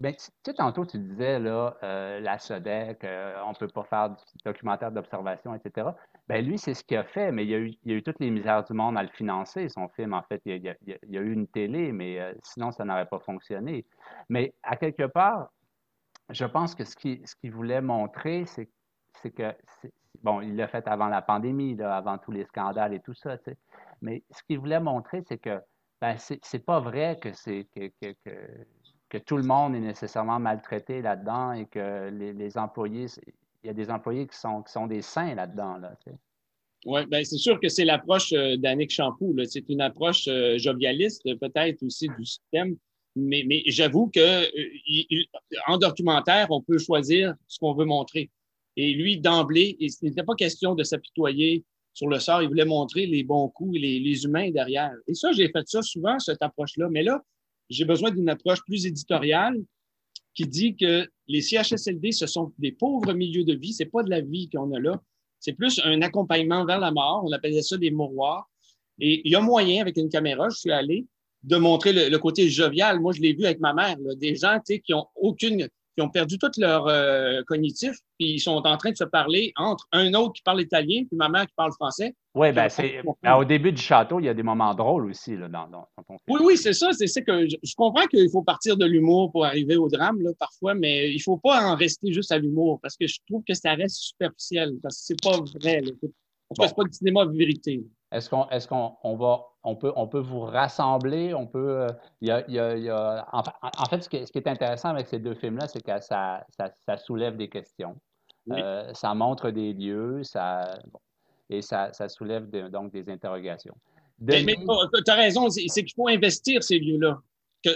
[0.00, 3.66] ben, tu tu sais, tantôt, tu disais, là, euh, la SODEC, euh, on ne peut
[3.68, 5.88] pas faire du documentaire d'observation, etc.
[6.28, 8.62] Ben, lui, c'est ce qu'il a fait, mais il y a eu, toutes les misères
[8.62, 10.12] du monde à le financer, son film.
[10.12, 13.86] En fait, il y a, eu une télé, mais euh, sinon, ça n'aurait pas fonctionné.
[14.28, 15.48] Mais à quelque part,
[16.28, 18.68] je pense que ce qu'il ce voulait montrer, c'est
[19.30, 19.54] que,
[20.22, 23.38] bon, il l'a fait avant la pandémie, là, avant tous les scandales et tout ça,
[23.38, 23.56] tu sais.
[24.02, 25.60] Mais ce qu'il voulait montrer, c'est que
[26.00, 28.66] ben, c'est pas vrai que c'est que, que, que,
[29.08, 33.06] que tout le monde est nécessairement maltraité là-dedans et que les, les employés,
[33.62, 35.96] il y a des employés qui sont, qui sont des saints là-dedans, là.
[36.86, 39.34] Oui, ben c'est sûr que c'est l'approche euh, d'Annick Champoux.
[39.34, 39.44] là.
[39.46, 42.76] C'est une approche euh, jovialiste, peut-être aussi du système.
[43.16, 45.24] Mais, mais j'avoue que euh,
[45.66, 48.30] en documentaire, on peut choisir ce qu'on veut montrer.
[48.76, 52.42] Et lui, d'emblée, il n'était pas question de s'apitoyer sur le sort.
[52.42, 54.92] Il voulait montrer les bons coups et les, les humains derrière.
[55.08, 56.88] Et ça, j'ai fait ça souvent, cette approche-là.
[56.90, 57.20] Mais là,
[57.70, 59.56] j'ai besoin d'une approche plus éditoriale
[60.38, 63.72] qui dit que les CHSLD, ce sont des pauvres milieux de vie.
[63.72, 65.02] C'est pas de la vie qu'on a là.
[65.40, 67.24] C'est plus un accompagnement vers la mort.
[67.26, 68.48] On appelait ça des mouroirs.
[69.00, 71.06] Et il y a moyen, avec une caméra, je suis allé,
[71.42, 73.00] de montrer le, côté jovial.
[73.00, 73.96] Moi, je l'ai vu avec ma mère.
[74.14, 78.62] des gens qui ont aucune, qui ont perdu tout leur euh, cognitif, puis ils sont
[78.64, 81.54] en train de se parler entre un autre qui parle italien, puis ma mère qui
[81.56, 82.14] parle français.
[82.38, 85.06] Oui, ben, Je c'est, ben, au début du château, il y a des moments drôles
[85.10, 86.38] aussi là, dans, dans, dans ton film.
[86.38, 86.92] Oui, oui, c'est ça.
[86.92, 90.20] C'est ça que je, je comprends qu'il faut partir de l'humour pour arriver au drame,
[90.22, 93.42] là, parfois, mais il faut pas en rester juste à l'humour parce que je trouve
[93.46, 95.80] que ça reste superficiel parce que c'est pas vrai.
[95.80, 95.90] là.
[95.90, 96.12] En tout cas,
[96.62, 96.66] Bon.
[96.68, 97.84] c'est pas du cinéma vérité.
[98.10, 101.88] Est-ce qu'on est-ce qu'on on va on peut on peut vous rassembler, on peut euh,
[102.22, 104.38] y y a- il y a- en, fa- en fait ce qui, est, ce qui
[104.38, 107.96] est intéressant avec ces deux films-là, c'est que ça, ça, ça soulève des questions.
[108.46, 108.58] Oui.
[108.62, 111.00] Euh, ça montre des lieux, ça bon,
[111.50, 113.76] et ça, ça soulève de- donc des interrogations.
[114.20, 117.20] Mais, tu as raison, c'est qu'il faut investir ces lieux-là.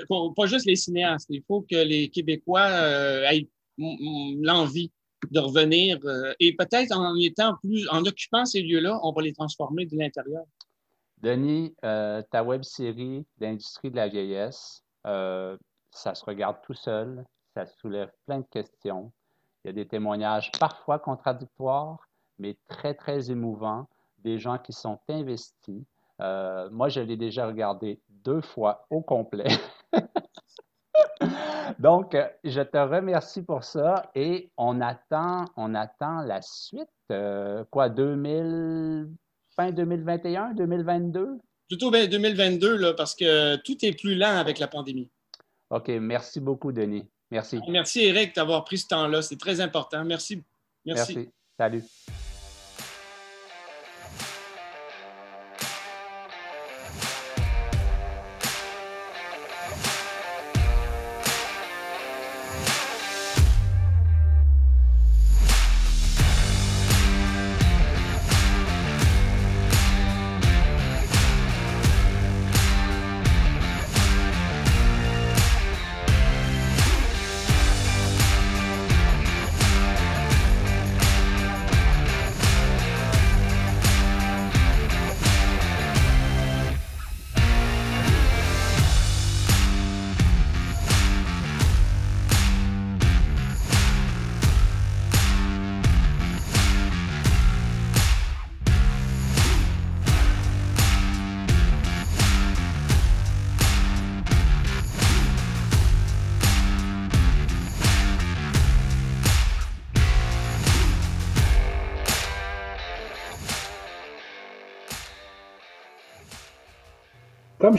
[0.08, 1.26] Pas juste les cinéastes.
[1.30, 4.90] Il faut que les Québécois euh, aient l'envie
[5.30, 9.32] de revenir euh, et peut-être en étant plus, en occupant ces lieux-là, on va les
[9.32, 10.44] transformer de l'intérieur.
[11.18, 15.56] Denis, euh, ta web série L'industrie de la vieillesse, euh,
[15.90, 19.12] ça se regarde tout seul, ça soulève plein de questions.
[19.64, 22.08] Il y a des témoignages parfois contradictoires,
[22.42, 25.82] mais très, très émouvants, des gens qui sont investis.
[26.20, 29.46] Euh, moi, je l'ai déjà regardé deux fois au complet.
[31.78, 36.88] Donc, euh, je te remercie pour ça et on attend, on attend la suite.
[37.10, 39.08] euh, quoi, 2000,
[39.56, 41.38] fin 2021, 2022?
[41.68, 45.08] Plutôt ben, 2022, là, parce que tout est plus lent avec la pandémie.
[45.70, 47.08] OK, merci beaucoup, Denis.
[47.30, 47.60] Merci.
[47.68, 49.22] Merci, Eric, d'avoir pris ce temps-là.
[49.22, 50.04] C'est très important.
[50.04, 50.42] Merci.
[50.84, 51.14] Merci.
[51.14, 51.30] Merci.
[51.56, 51.82] Salut.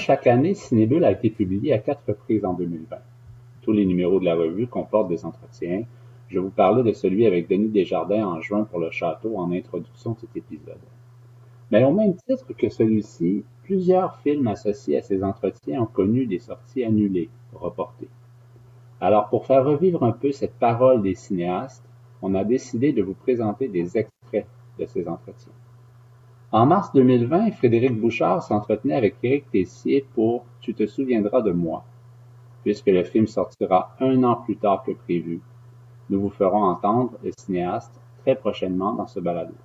[0.04, 2.98] Chaque année, Cinébule a été publié à quatre reprises en 2020.
[3.62, 5.84] Tous les numéros de la revue comportent des entretiens.
[6.28, 10.12] Je vous parlais de celui avec Denis Desjardins en juin pour le château en introduction
[10.12, 10.82] de cet épisode.
[11.72, 16.40] Mais au même titre que celui-ci, plusieurs films associés à ces entretiens ont connu des
[16.40, 18.10] sorties annulées, reportées.
[19.00, 21.86] Alors pour faire revivre un peu cette parole des cinéastes,
[22.22, 25.54] on a décidé de vous présenter des extraits de ces entretiens.
[26.56, 31.84] En mars 2020, Frédéric Bouchard s'entretenait avec Éric Tessier pour Tu te souviendras de moi,
[32.62, 35.42] puisque le film sortira un an plus tard que prévu.
[36.12, 39.56] Nous vous ferons entendre le cinéaste très prochainement dans ce balado.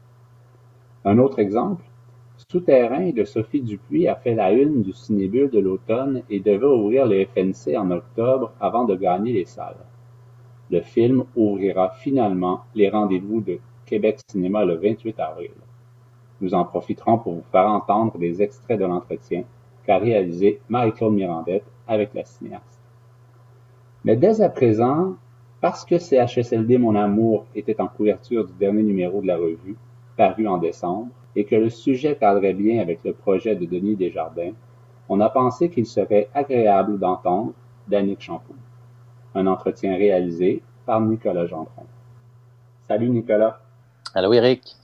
[1.05, 1.85] Un autre exemple,
[2.51, 7.05] Souterrain de Sophie Dupuis a fait la une du Cinébule de l'automne et devait ouvrir
[7.05, 9.85] le FNC en octobre avant de gagner les salles.
[10.70, 15.51] Le film ouvrira finalement les rendez-vous de Québec Cinéma le 28 avril.
[16.40, 19.44] Nous en profiterons pour vous faire entendre des extraits de l'entretien
[19.85, 22.81] qu'a réalisé Marie-Claude Mirandette avec la cinéaste.
[24.05, 25.16] Mais dès à présent,
[25.61, 29.77] parce que CHSLD Mon Amour était en couverture du dernier numéro de la revue,
[30.16, 34.53] paru en décembre, et que le sujet cadrait bien avec le projet de Denis Desjardins,
[35.09, 37.53] on a pensé qu'il serait agréable d'entendre
[37.88, 38.55] Danick Champoux.
[39.35, 41.87] Un entretien réalisé par Nicolas Gendron.
[42.87, 43.61] Salut Nicolas.
[44.14, 44.77] Allô Eric.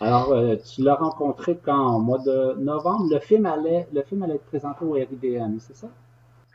[0.00, 3.06] Alors, euh, tu l'as rencontré quand, au mois de novembre?
[3.10, 5.88] Le film allait, le film allait être présenté au RIDM, c'est ça?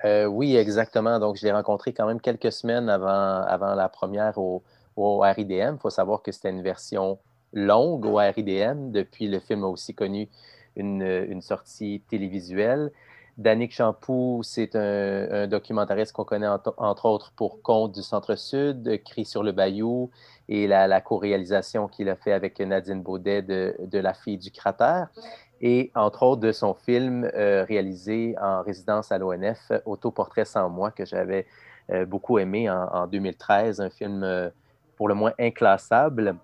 [0.05, 1.19] Euh, oui, exactement.
[1.19, 4.63] Donc, je l'ai rencontré quand même quelques semaines avant, la première au,
[4.95, 5.75] au RIDM.
[5.75, 7.19] Il faut savoir que c'était une version
[7.51, 8.91] longue au RIDM.
[8.91, 10.29] Depuis, le film a aussi connu
[10.75, 12.91] une, sortie télévisuelle.
[13.37, 19.43] Danick Champoux, c'est un, documentariste qu'on connaît entre autres pour Conte du Centre-Sud, Cri sur
[19.43, 20.11] le Bayou
[20.49, 25.07] et la, co-réalisation qu'il a fait avec Nadine Baudet de, La fille du cratère
[25.61, 30.91] et entre autres de son film euh, réalisé en résidence à l'ONF, Autoportrait sans moi,
[30.91, 31.45] que j'avais
[31.89, 34.49] euh, beaucoup aimé en, 2013, un film euh,
[34.97, 36.35] pour le moins inclassable.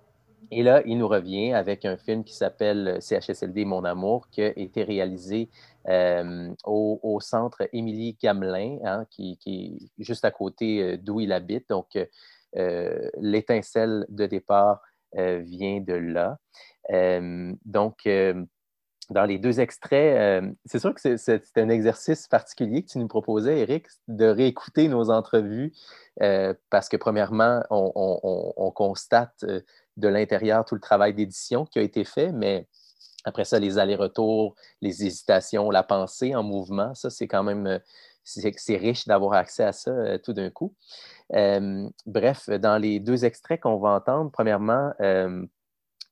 [0.52, 4.58] Et là, il nous revient avec un film qui s'appelle CHSLD Mon Amour, qui a
[4.58, 5.50] été réalisé
[6.66, 11.70] au, centre Émilie Gamelin, hein, qui, est juste à côté d'où il habite.
[11.70, 11.98] Donc,
[12.54, 14.82] l'étincelle de départ
[15.14, 16.38] vient de là.
[17.66, 18.08] donc,
[19.10, 23.60] dans les deux extraits, c'est sûr que c'est un exercice particulier que tu nous proposais,
[23.60, 25.74] Eric, de réécouter nos entrevues,
[26.70, 29.46] parce que premièrement, on constate
[29.98, 32.68] de l'intérieur tout le travail d'édition qui a été fait, mais
[33.26, 37.80] après ça, les allers-retours, les hésitations, la pensée en mouvement, ça, c'est quand même, euh,
[38.24, 40.74] c'est riche d'avoir accès à ça euh, tout d'un coup.
[41.34, 44.92] Euh, bref, dans les deux extraits qu'on va entendre, premièrement,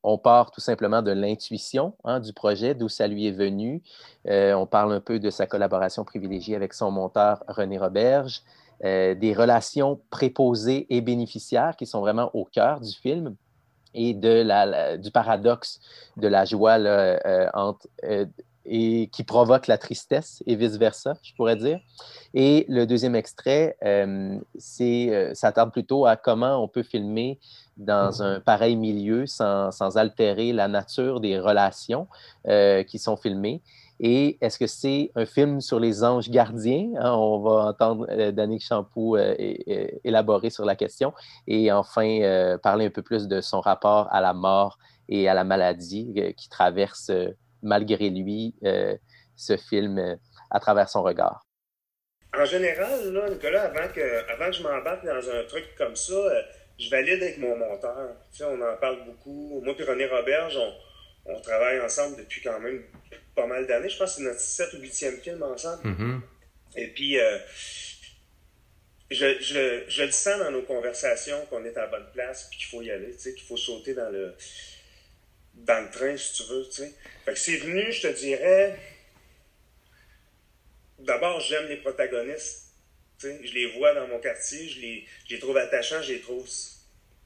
[0.03, 3.81] on part tout simplement de l'intuition hein, du projet, d'où ça lui est venu.
[4.25, 8.43] on parle un peu de sa collaboration privilégiée avec son monteur René Roberge,
[8.83, 13.35] des relations préposées et bénéficiaires qui sont vraiment au cœur du film
[13.97, 15.79] et de la, du paradoxe
[16.17, 18.25] de la joie euh, entre, euh,
[18.67, 21.79] et qui provoque la tristesse et vice-versa, je pourrais dire.
[22.33, 27.39] Et le deuxième extrait, euh, c'est, s'attarde plutôt à comment on peut filmer
[27.77, 32.07] dans un pareil milieu sans, sans altérer la nature des relations
[32.87, 33.61] qui sont filmées
[33.99, 36.91] et est-ce que c'est un film sur les anges gardiens?
[36.99, 39.33] Hein, on va entendre euh, Danick Champoux euh,
[40.03, 41.13] élaborer sur la question.
[41.47, 44.77] Et enfin, euh, parler un peu plus de son rapport à la mort
[45.09, 47.11] et à la maladie qui traverse,
[47.63, 48.55] malgré lui,
[49.35, 50.17] ce film
[50.49, 51.45] à travers son regard.
[52.37, 56.15] En général, là, Nicolas, avant que, avant que je m'embarque dans un truc comme ça,
[56.79, 58.15] je valide avec mon monteur.
[58.31, 59.61] Tu sais, on en parle beaucoup.
[59.63, 60.73] Moi et René Roberge, on,
[61.33, 62.83] on travaille ensemble depuis quand même
[63.35, 63.89] pas mal d'années.
[63.89, 65.83] Je pense que c'est notre 7 ou 8e film ensemble.
[65.83, 66.19] Mm-hmm.
[66.75, 67.37] Et puis, euh,
[69.09, 72.59] je, je, je, le sens dans nos conversations qu'on est à la bonne place puis
[72.59, 74.35] qu'il faut y aller, qu'il faut sauter dans le,
[75.65, 76.63] dans le train, si tu veux.
[76.63, 78.79] Fait que c'est venu, je te dirais.
[80.99, 82.65] D'abord, j'aime les protagonistes.
[83.21, 86.47] Je les vois dans mon quartier, je les, je les trouve attachants, je les trouve.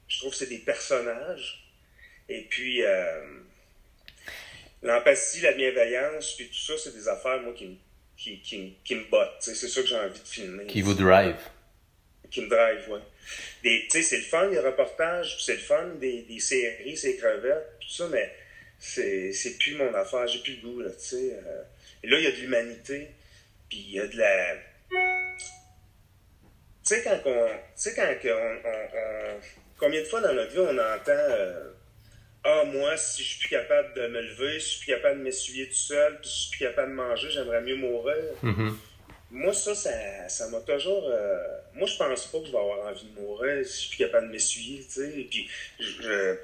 [0.07, 1.69] Je trouve que c'est des personnages.
[2.29, 3.39] Et puis, euh,
[4.81, 7.77] l'empathie, la bienveillance, puis tout ça, c'est des affaires, moi, qui,
[8.15, 9.37] qui, qui, qui me bottent.
[9.41, 10.65] C'est ça que j'ai envie de filmer.
[10.67, 11.39] Qui vous drive.
[12.29, 13.01] Qui me drive,
[13.63, 18.07] c'est le fun, les reportages, c'est le fun des, des séries, ces crevettes, tout ça,
[18.11, 18.31] mais
[18.79, 21.39] c'est, c'est plus mon affaire, j'ai plus le goût, là, tu sais.
[21.45, 21.63] Euh.
[22.03, 23.07] et là, il y a de l'humanité,
[23.69, 24.55] puis il y a de la...
[26.83, 27.47] Tu sais, quand on...
[27.95, 29.39] Quand on, on,
[29.77, 31.11] Combien de fois dans notre vie on entend...
[31.11, 31.71] Euh,
[32.43, 35.19] ah, moi, si je suis plus capable de me lever, si je suis plus capable
[35.19, 38.15] de m'essuyer tout seul, puis si je suis plus capable de manger, j'aimerais mieux mourir.
[38.43, 38.73] Mm-hmm.
[39.31, 41.09] Moi, ça, ça, m'a toujours.
[41.09, 41.37] Euh,
[41.73, 44.05] moi, je pense pas que je vais avoir envie de mourir si je suis plus
[44.05, 45.27] capable de m'essuyer, tu sais.
[45.29, 46.35] Puis, je, euh,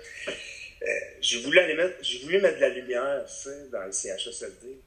[1.20, 4.78] j'ai voulu aller mettre, j'ai voulu mettre de la lumière, tu sais, dans le CHSLD.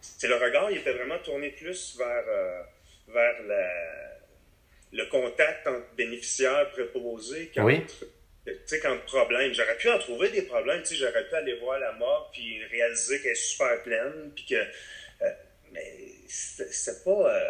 [0.00, 2.62] C'est le regard, il était vraiment tourné plus vers, euh,
[3.08, 3.70] vers la,
[4.92, 8.04] le contact entre bénéficiaires préposés qu'entre
[8.46, 11.54] tu sais, quand problème, j'aurais pu en trouver des problèmes, tu sais, j'aurais pu aller
[11.54, 14.54] voir la mort puis réaliser qu'elle est super pleine, puis que.
[14.54, 15.30] Euh,
[15.72, 17.10] mais c'est pas.
[17.10, 17.40] Euh,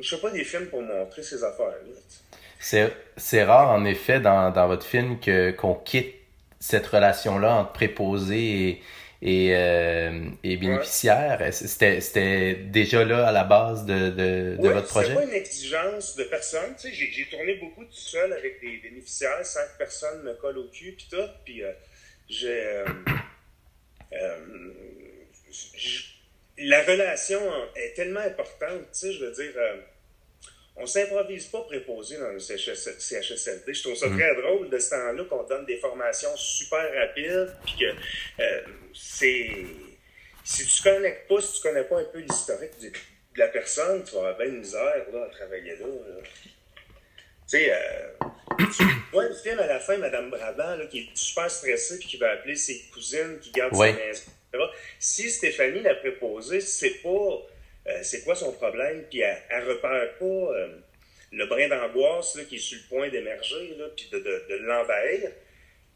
[0.00, 2.90] je fais pas des films pour montrer ces affaires-là.
[3.16, 6.14] C'est rare, en effet, dans, dans votre film, que qu'on quitte
[6.58, 8.82] cette relation-là entre préposé et
[9.22, 11.46] et, euh, et bénéficiaires.
[11.52, 15.08] C'était déjà là à la base de, de, de votre projet?
[15.08, 16.74] C'est pas une exigence de personne.
[16.82, 21.08] J'ai tourné beaucoup tout seul avec des bénéficiaires, cinq personnes me collent au cul, puis
[21.10, 21.28] tout.
[21.44, 21.72] Puis euh,
[22.28, 22.84] j'ai.
[24.12, 24.70] Euh
[26.60, 27.40] la relation
[27.74, 29.76] est tellement importante, tu sais, je veux dire euh,
[30.76, 33.74] on s'improvise pas préposé dans le CHSLD.
[33.74, 34.18] Je trouve ça mm.
[34.18, 38.62] très drôle de ce temps-là qu'on donne des formations super rapides, puis que euh,
[38.94, 39.50] c'est.
[40.42, 42.90] Si tu ne connais pas, si tu connais pas un peu l'historique de,
[43.36, 45.86] la personne, tu vas avoir bien une misère là, à travailler là.
[46.32, 46.48] Tu
[47.46, 48.08] sais, euh,
[48.76, 52.08] tu vois le film à la fin, Madame Brabant, là, qui est super stressée puis
[52.08, 54.32] qui va appeler ses cousines qui gardent sa maison.
[54.98, 57.46] Si Stéphanie l'a préposée, c'est pas
[57.86, 60.76] euh, c'est quoi son problème, puis elle, ne repère pas euh,
[61.32, 65.30] le brin d'angoisse qui est sur le point d'émerger, puis de, de, l'envahir,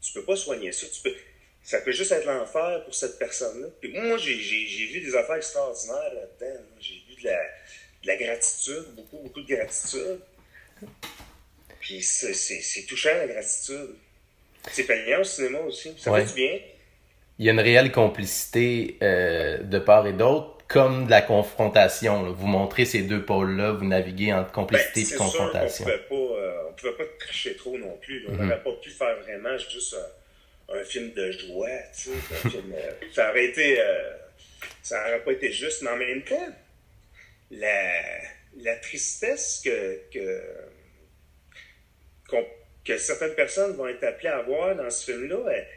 [0.01, 0.87] tu peux pas soigner ça.
[0.87, 1.15] Tu peux,
[1.63, 3.67] ça peut juste être l'enfer pour cette personne-là.
[3.81, 6.59] Puis moi, j'ai, vu des affaires extraordinaires là-dedans.
[6.79, 7.29] J'ai vu de
[8.03, 10.19] la, gratitude, beaucoup, beaucoup de gratitude.
[11.79, 13.95] Puis c'est, touchant, la gratitude.
[14.71, 15.93] C'est payant au cinéma aussi.
[15.99, 16.59] Ça fait du bien.
[17.37, 22.31] Il y a une réelle complicité euh, de part et d'autre comme de la confrontation.
[22.31, 25.85] Vous montrez ces deux pôles-là, vous naviguez entre complicité et confrontation.
[25.85, 28.25] Sûr on ne euh, pouvait pas tricher trop non plus.
[28.27, 28.47] On mhm.
[28.47, 29.95] n'aurait pas pu faire vraiment juste
[30.69, 31.67] un, film de joie.
[31.95, 33.79] Tu sais, euh, ça aurait été.
[33.79, 34.11] Euh,
[34.81, 36.53] ça n'aurait pas été juste, mais en même temps,
[37.51, 38.01] la,
[38.57, 40.41] la tristesse que, que,
[42.83, 45.67] que certaines personnes vont être appelées à voir dans ce film-là, elle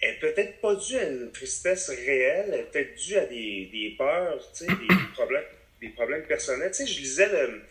[0.00, 3.94] est peut-être pas due à une tristesse réelle, elle est peut-être due à des, des
[3.96, 4.66] peurs, des,
[5.14, 5.44] problèmes,
[5.80, 6.70] des problèmes personnels.
[6.70, 7.62] Tu sais, je lisais le,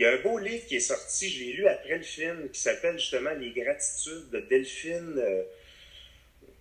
[0.00, 2.48] il y a un beau livre qui est sorti, je l'ai lu après le film,
[2.50, 5.42] qui s'appelle justement Les gratitudes de Delphine, euh,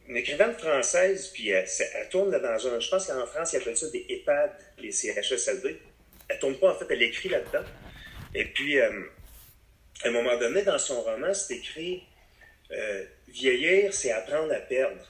[0.09, 1.65] une écrivaine française, puis elle,
[2.09, 5.79] tourne dans un, je pense qu'en France, ils appellent ça des EHPAD, les CHSLD.
[6.27, 7.63] Elle tourne pas, en fait, elle écrit là-dedans.
[8.35, 9.03] Et puis, euh,
[10.03, 12.03] à un moment donné, dans son roman, c'est écrit
[12.71, 15.01] euh, vieillir, c'est apprendre à perdre.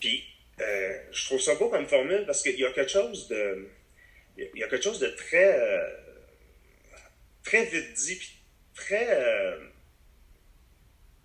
[0.00, 0.24] Puis,
[0.60, 3.68] euh, je trouve ça beau comme formule parce qu'il y a quelque chose de.
[4.36, 5.58] Il y a quelque chose de très.
[5.58, 5.88] Euh,
[7.42, 8.32] très vite dit, puis
[8.74, 9.06] très.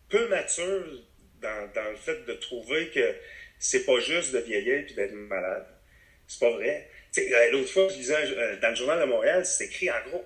[0.10, 0.86] peu mature
[1.42, 3.16] dans, le fait de trouver que
[3.60, 5.68] c'est pas juste de vieillir puis d'être malade.
[6.28, 6.90] C'est pas vrai.
[7.52, 10.24] L'autre fois, je lisais dans le Journal de Montréal, c'est écrit en gros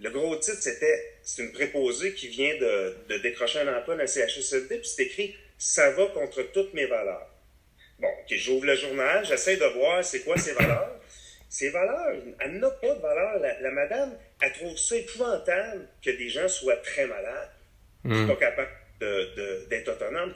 [0.00, 4.00] le gros titre, c'était c'est une préposée qui vient de, de, décrocher un emploi dans
[4.00, 7.28] le CHSLD, puis c'est écrit Ça va contre toutes mes valeurs.
[7.98, 10.98] Bon, ok, j'ouvre le journal, j'essaie de voir c'est quoi ces valeurs.
[11.50, 13.40] Ces valeurs, elle n'a pas de valeur.
[13.60, 17.50] La, madame, elle trouve ça épouvantable que des gens soient très malades,
[18.04, 18.26] mmh.
[18.28, 18.70] pas capables
[19.68, 20.32] d'être autonomes.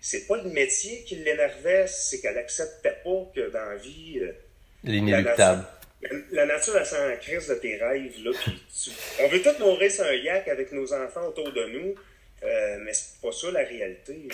[0.00, 4.18] C'est pas le métier qui l'énervait, c'est qu'elle acceptait pas que dans la vie.
[4.20, 4.32] Euh,
[4.82, 5.64] L'inéluctable
[6.32, 8.14] la nature, elle s'en crise de tes rêves.
[8.24, 8.30] Là,
[9.20, 11.94] On veut tous mourir sur un yak avec nos enfants autour de nous,
[12.42, 14.28] euh, mais c'est pas ça la réalité.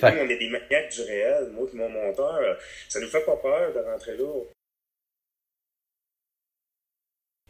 [0.00, 0.10] Là.
[0.10, 1.50] nous, on est des maniaques du réel.
[1.52, 2.58] Moi mon monteur,
[2.88, 4.44] ça nous fait pas peur de rentrer là.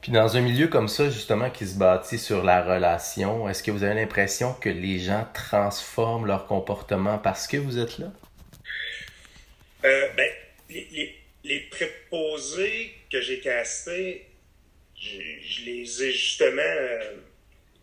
[0.01, 3.71] Puis dans un milieu comme ça, justement, qui se bâtit sur la relation, est-ce que
[3.71, 8.07] vous avez l'impression que les gens transforment leur comportement parce que vous êtes là?
[9.85, 10.29] Euh, ben,
[10.69, 14.27] les, les préposés que j'ai castés,
[14.99, 17.17] je, les ai justement euh,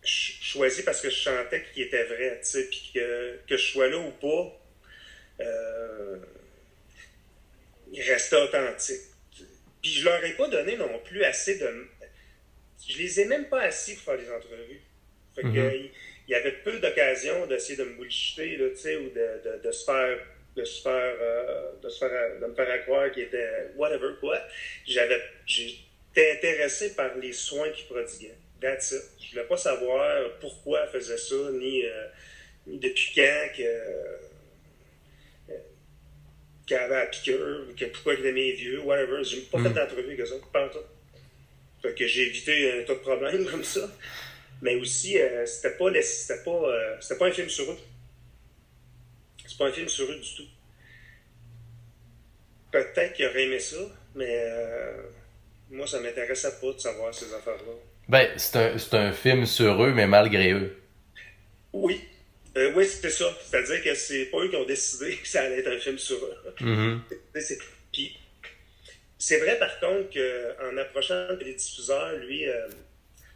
[0.02, 3.88] choisis parce que je sentais qu'ils étaient vrais, tu sais, puis que, que, je sois
[3.88, 4.60] là ou pas,
[5.40, 6.16] euh,
[7.92, 9.02] ils restaient authentiques.
[9.80, 11.86] Puis je leur ai pas donné non plus assez de...
[12.88, 14.80] Je les ai même pas assis pour faire des entrevues.
[15.34, 15.90] Fait mm-hmm.
[16.26, 19.72] il y avait peu d'occasions d'essayer de me bullshiter, tu sais, ou de, de, de
[19.72, 20.18] se faire
[20.60, 24.38] de se faire, euh, de, se faire de me faire croire qu'il était whatever quoi.
[24.86, 28.34] J'avais, j'étais intéressé par les soins qu'il prodiguait.
[28.60, 29.02] That's it.
[29.24, 32.06] Je voulais pas savoir pourquoi elle faisait ça, ni, euh,
[32.66, 33.62] ni depuis quand que.
[33.62, 34.16] Euh,
[36.66, 39.24] qui avait la piqûre, qui pourquoi il aimait les vieux, whatever.
[39.24, 39.72] J'ai pas fait Mm.
[39.72, 40.78] d'entrevue eux autres, pas en tout.
[41.82, 43.90] Fait que j'ai évité un tas de problèmes comme ça.
[44.62, 47.78] Mais aussi, c'était pas, les- c'était pas, c'était pas un film sur eux.
[49.60, 50.48] C'est pas un film sur eux du tout.
[52.72, 53.76] Peut-être qu'il aurait aimé ça,
[54.14, 55.02] mais euh,
[55.70, 57.72] moi, ça m'intéressait pas de savoir ces affaires-là.
[58.08, 60.80] Ben, c'est un, c'est un film sur eux, mais malgré eux.
[61.74, 62.00] Oui.
[62.56, 63.26] Euh, oui, c'était ça.
[63.44, 66.16] C'est-à-dire que c'est pas eux qui ont décidé que ça allait être un film sur
[66.16, 66.36] eux.
[66.60, 67.02] Mhm.
[67.34, 67.58] C'est-
[67.92, 68.16] Puis,
[69.18, 72.66] c'est vrai par contre qu'en approchant les diffuseurs, lui, euh,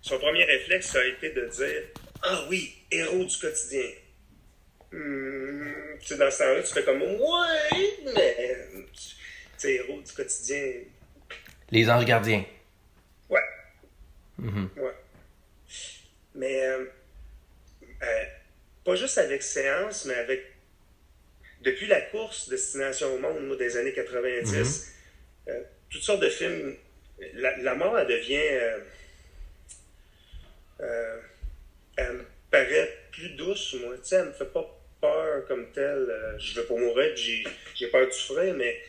[0.00, 1.82] son premier réflexe, ça a été de dire
[2.22, 3.90] Ah oui, héros du quotidien.
[4.94, 8.68] Hmm, tu dans ce temps-là, tu fais comme Ouais, mais.
[9.58, 10.72] Tu héros du quotidien.
[11.70, 12.44] Les anges gardiens.
[13.28, 13.40] Ouais.
[14.38, 14.70] Mhm.
[14.76, 14.94] Ouais.
[16.36, 16.84] Mais euh,
[18.02, 18.24] euh,
[18.84, 20.44] pas juste avec Séance, mais avec.
[21.62, 24.94] Depuis la course Destination au Monde moi, des années 90,
[25.48, 26.76] euh, toutes sortes de films.
[27.34, 28.60] La, la mort, elle devient.
[31.96, 33.94] elle me paraît plus douce, moi.
[33.96, 36.06] Tu sais, elle me fait pas peur comme telle.
[36.08, 37.44] Euh, je veux pas mourir, j'ai,
[37.74, 38.80] j'ai peur de souffrir, mais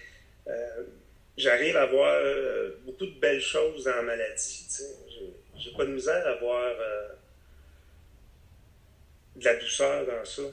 [0.48, 0.84] euh,
[1.38, 4.68] j'arrive à voir euh, beaucoup de belles choses dans la maladie.
[5.58, 7.08] J'ai, pas de misère à voir euh,
[9.36, 10.44] de la douceur dans ça.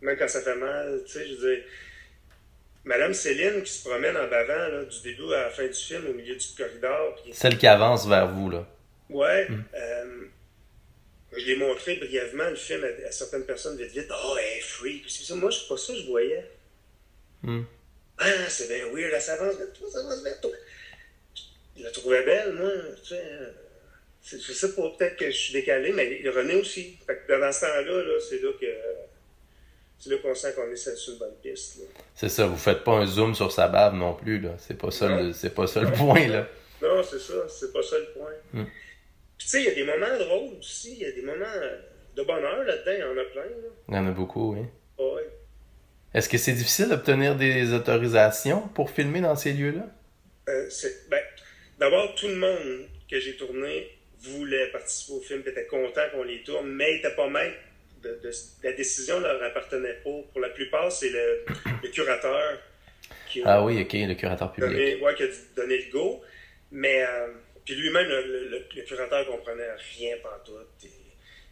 [0.00, 1.64] Même quand ça fait mal, tu sais, je veux dire.
[2.84, 6.04] Madame Céline qui se promène en bavant là, du début à la fin du film
[6.10, 7.16] au milieu du corridor.
[7.32, 8.66] Celle qui avance vers vous, là.
[9.08, 10.24] ouais, euh,
[11.36, 14.08] je l'ai montré brièvement le film à, à certaines personnes vite vite.
[14.24, 15.04] Oh, elle freak.
[15.08, 16.44] C'est ça, moi, c'est pas ça que je voyais.
[17.42, 17.62] Hmm.
[18.18, 20.50] Ah, c'est bien weird, elle s'avance vers toi, ça s'avance vers toi.
[21.76, 22.70] Je la trouvais belle, moi,
[23.02, 23.22] tu sais.
[24.22, 26.98] c'est- Je sais pas, peut-être que je suis décalé, mais René aussi.
[27.06, 28.66] Fait que dans ce temps-là, là, c'est là que.
[29.98, 31.78] C'est là qu'on sent qu'on est sur une bonne piste.
[32.14, 34.50] C'est ça, vous faites pas un zoom sur sa bave non plus, là.
[34.58, 36.46] C'est pas ça, le, c'est pas ça le point, là.
[36.82, 38.32] Non, c'est ça, c'est pas ça le point.
[38.52, 38.64] Mm.
[39.42, 41.44] Puis tu sais, il y a des moments drôles aussi, il y a des moments
[42.16, 43.42] de bonheur là-dedans, il y en a plein.
[43.42, 43.68] Là.
[43.88, 44.60] Il y en a beaucoup, oui.
[44.98, 45.26] Ouais.
[46.14, 49.86] Est-ce que c'est difficile d'obtenir des autorisations pour filmer dans ces lieux-là?
[50.48, 50.68] Euh,
[51.10, 51.20] ben,
[51.80, 53.88] D'abord, tout le monde que j'ai tourné
[54.20, 57.56] voulait participer au film, était content qu'on les tourne, mais n'était pas maître.
[58.04, 58.30] De, de-
[58.62, 60.10] la décision leur appartenait pas.
[60.32, 61.44] Pour la plupart, c'est le,
[61.82, 62.58] le curateur
[63.28, 64.70] qui a, Ah oui, ok, le curateur public.
[64.70, 65.26] donné, ouais, qui a
[65.56, 66.20] donné le go.
[66.70, 67.28] Mais euh,
[67.64, 70.68] puis lui-même, le, le- le- le curateur comprenait rien pantoute.
[70.82, 70.88] Il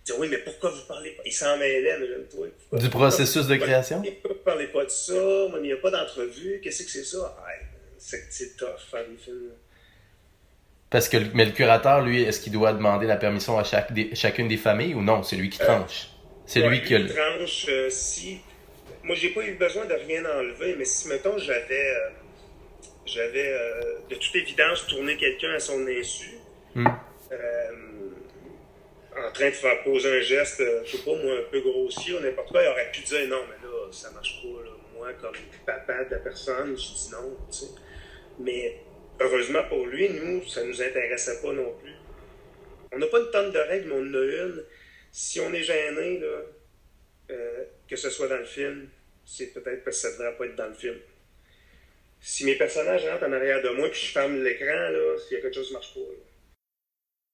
[0.05, 1.23] dit oui, mais pourquoi vous parlez pas?
[1.27, 2.47] Il s'en mêlait, mais j'aime toi.
[2.59, 4.03] Pourquoi- Du processus de création?
[4.23, 5.13] Pourquoi vous parlez pas de ça?
[5.15, 6.61] Moi, Il n'y a pas d'entrevue.
[6.63, 7.37] Qu'est-ce que c'est ça?
[7.99, 9.51] C'est c'est tough faire des films.
[10.89, 14.13] Parce que, mais le curateur, lui, est-ce qu'il doit demander la permission à chaque des-
[14.17, 15.23] chacune des familles ou non?
[15.23, 16.09] C'est lui qui tranche.
[16.47, 17.05] C'est Ouais, lui qui a le...
[17.07, 18.41] il tranche euh, si.
[19.05, 21.91] Moi, j'ai pas eu besoin de rien enlever, mais si, mettons, j'avais.
[21.95, 22.09] euh,
[23.07, 26.37] j'avais, euh, de toute évidence, tourné quelqu'un à son insu,
[26.75, 26.87] Hmm.
[27.33, 27.73] euh,
[29.17, 32.15] en train de faire poser un geste, euh, je sais pas, moi, un peu grossier
[32.15, 34.71] ou n'importe quoi, il aurait pu dire non, mais là, ça marche pas, là.
[34.95, 35.35] Moi, comme
[35.67, 37.67] papa de la personne, je dis non, tu sais.
[38.39, 38.77] Mais
[39.19, 41.95] heureusement pour lui, nous, ça nous intéressait pas non plus.
[42.93, 44.65] On n'a pas une tonne de règles, mais on en a une.
[45.11, 46.43] Si on est gêné, là,
[47.31, 48.89] euh, que ce soit dans le film,
[49.25, 50.97] c'est peut-être parce que ça ne devrait pas être dans le film.
[52.21, 55.41] Si mes personnages rentrent en arrière de moi puis je ferme l'écran, là, s'il y
[55.41, 56.01] a quelque chose qui ne marche pas.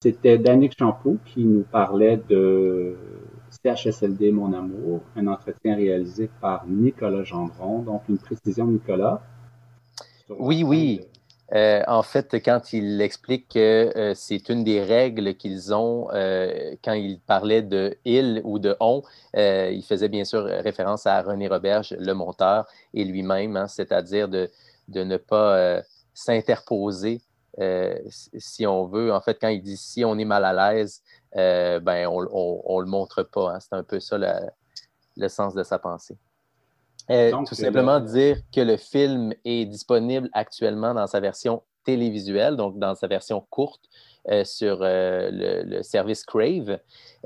[0.03, 2.97] C'était Danick Champoux qui nous parlait de
[3.64, 7.80] CHSLD Mon Amour, un entretien réalisé par Nicolas Gendron.
[7.80, 9.22] Donc, une précision, Nicolas?
[10.28, 11.01] Oui, oui.
[11.55, 16.74] Euh, en fait, quand il explique que euh, c'est une des règles qu'ils ont euh,
[16.84, 19.03] quand il parlait de il ou de on,
[19.37, 24.28] euh, il faisait bien sûr référence à René Roberge, le monteur, et lui-même, hein, c'est-à-dire
[24.28, 24.51] de,
[24.89, 25.82] de ne pas euh,
[26.14, 27.20] s'interposer
[27.59, 29.12] euh, si on veut.
[29.12, 31.03] En fait, quand il dit si on est mal à l'aise,
[31.37, 32.26] euh, ben on,
[32.64, 33.53] on le montre pas.
[33.55, 33.61] hein.
[33.61, 34.53] C'est un peu ça la-
[35.16, 36.18] le sens de sa pensée.
[37.30, 42.57] Donc, tout simplement le- dire que le film est disponible actuellement dans sa version télévisuelle,
[42.57, 43.84] donc dans sa version courte
[44.45, 46.79] sur euh, le, le service Crave.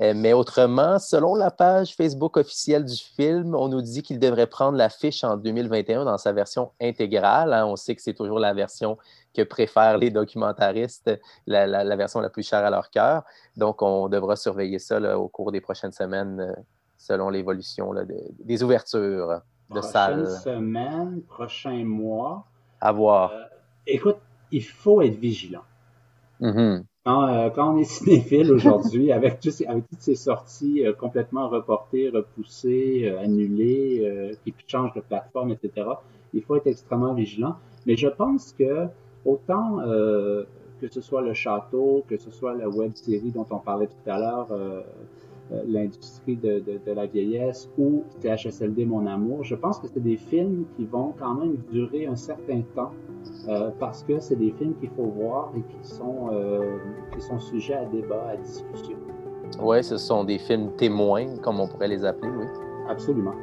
[0.02, 4.46] Euh, mais autrement, selon la page Facebook officielle du film, on nous dit qu'il devrait
[4.46, 7.52] prendre l'affiche en 2021 dans sa version intégrale.
[7.52, 7.66] hein.
[7.66, 8.96] On sait que c'est toujours la version
[9.34, 11.10] que préfèrent les documentaristes,
[11.46, 13.22] la, la- la version la plus chère à leur cœur.
[13.56, 16.52] Donc, on devra surveiller ça là, au cours des prochaines semaines euh,
[16.98, 18.06] selon l'évolution de-
[18.44, 19.40] des ouvertures
[19.70, 22.44] de Prochaine salles semaine, prochain mois.
[22.80, 23.30] à voir.
[23.32, 23.42] Euh,
[23.86, 24.16] écoute,
[24.50, 25.62] il faut être vigilant.
[26.40, 26.84] Mhm.
[27.04, 32.08] Quand, euh, quand on est cinéphile aujourd'hui, avec, avec toutes ces sorties euh, complètement reportées,
[32.10, 35.86] repoussées, euh, annulées, euh, qui changent de plateforme, etc.,
[36.32, 37.56] il faut être extrêmement vigilant.
[37.86, 38.86] Mais je pense que
[39.24, 39.78] autant
[40.80, 44.10] que ce soit le château, que ce soit la web série dont on parlait tout
[44.10, 44.80] à l'heure, euh,
[45.66, 50.64] l'industrie de, de, la vieillesse ou THSLD Mon Amour, je pense que c'est des films
[50.76, 52.92] qui vont quand même durer un certain temps
[53.48, 56.78] euh, parce que c'est des films qu'il faut voir et qui sont, euh,
[57.12, 58.96] qui sont sujets à débat, à discussion.
[59.60, 62.46] Oui, ce sont des films témoins, comme on pourrait les appeler, oui.
[62.88, 63.34] Absolument.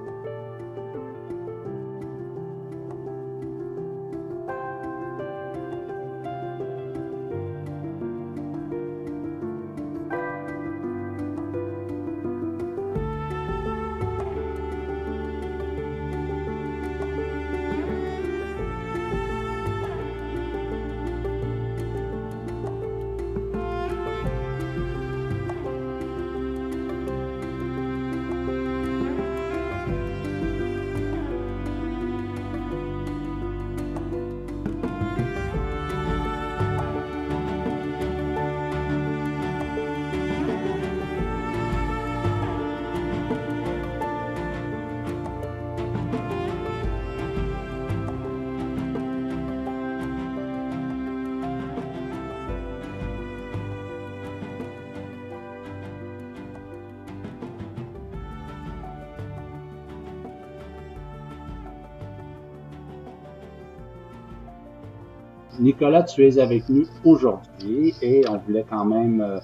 [65.80, 69.38] Nicolas, tu es avec nous aujourd'hui et on voulait quand même euh,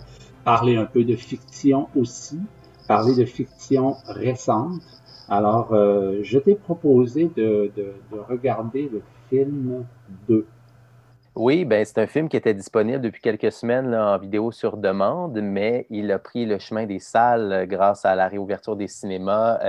[0.44, 2.40] parler un peu de fiction aussi,
[2.88, 4.82] parler de fiction récente.
[5.30, 7.72] Alors, euh, je t'ai proposé de,
[8.28, 9.86] regarder le film
[10.28, 10.48] 2.
[11.36, 15.40] Oui, ben c'est un film qui était disponible depuis quelques semaines en vidéo sur demande,
[15.40, 19.60] mais il a pris le chemin des salles euh, grâce à la réouverture des cinémas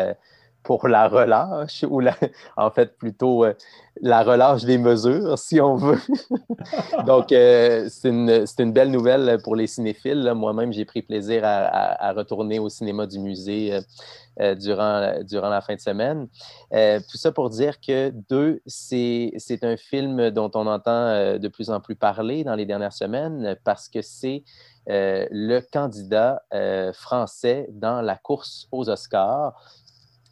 [0.64, 2.16] pour la relâche, ou la,
[2.56, 3.52] en fait plutôt euh,
[4.00, 6.00] la relâche des mesures, si on veut.
[7.06, 10.32] Donc, euh, c'est une, une, belle nouvelle pour les cinéphiles.
[10.34, 13.78] Moi-même, j'ai pris plaisir à, retourner au cinéma du musée
[14.40, 16.26] euh, durant, durant la fin de semaine.
[16.72, 21.80] tout ça pour dire que Deux, c'est un film dont on entend de plus en
[21.80, 24.42] plus parler dans les dernières semaines parce que c'est
[24.86, 26.42] le candidat
[26.92, 29.54] français dans la course aux Oscars.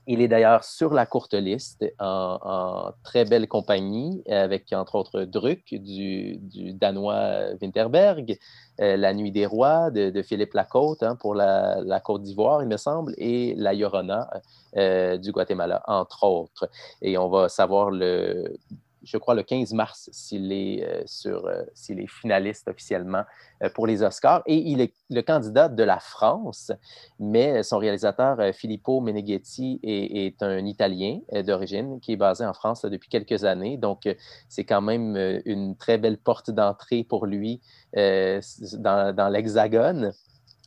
[0.08, 5.62] Il est d'ailleurs sur la courte liste en, très belle compagnie, avec entre autres Druck
[5.70, 6.40] du,
[6.74, 8.36] Danois Winterberg,
[8.80, 12.78] euh, La Nuit des Rois de, Philippe Lacôte hein, pour la, Côte d'Ivoire, il me
[12.78, 14.28] semble, et La Llorona
[14.76, 16.68] euh, du Guatemala, entre autres.
[17.00, 18.56] Et on va savoir le,
[19.04, 23.24] je crois, le 15 mars s'il est, euh, euh, est finaliste officiellement
[23.62, 24.42] euh, pour les Oscars.
[24.46, 26.72] Et il est le candidat de la France,
[27.18, 33.08] mais son réalisateur, Filippo Meneghetti, est, un Italien d'origine qui est basé en France depuis
[33.08, 33.76] quelques années.
[33.76, 34.08] Donc,
[34.48, 37.60] c'est quand même une très belle porte d'entrée pour lui
[37.94, 40.12] dans, dans l'Hexagone.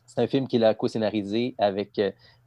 [0.06, 2.00] C'est un film qu'il a co-scénarisé avec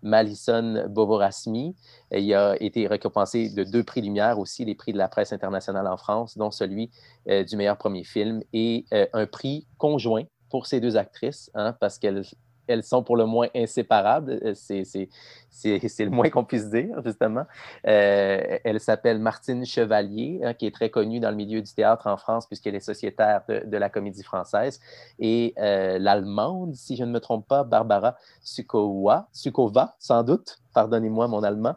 [0.03, 1.75] Malison Boborasmi.
[2.13, 5.87] Il a été récompensé de deux prix Lumière aussi, les prix de la presse internationale
[5.87, 6.91] en France, dont celui
[7.29, 11.75] euh, du meilleur premier film et euh, un prix conjoint pour ces deux actrices, hein,
[11.79, 12.25] parce qu'elles
[12.69, 14.39] elles sont pour le moins inséparables.
[14.45, 17.45] Euh, c'est le moins qu'on puisse dire, justement.
[17.87, 22.07] Euh, elle s'appelle Martine Chevalier, hein, qui est très connue dans le milieu du théâtre
[22.07, 24.81] en France, puisqu'elle est sociétaire de, la comédie française.
[25.19, 31.27] Et euh, l'allemande, si je ne me trompe pas, Barbara Sukova, Sukova sans doute, pardonnez-moi
[31.29, 31.75] mon allemand.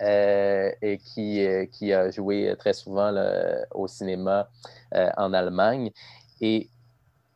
[0.00, 3.14] et qui, qui, a joué très souvent
[3.70, 4.48] au cinéma
[4.92, 5.90] en Allemagne.
[6.40, 6.68] Et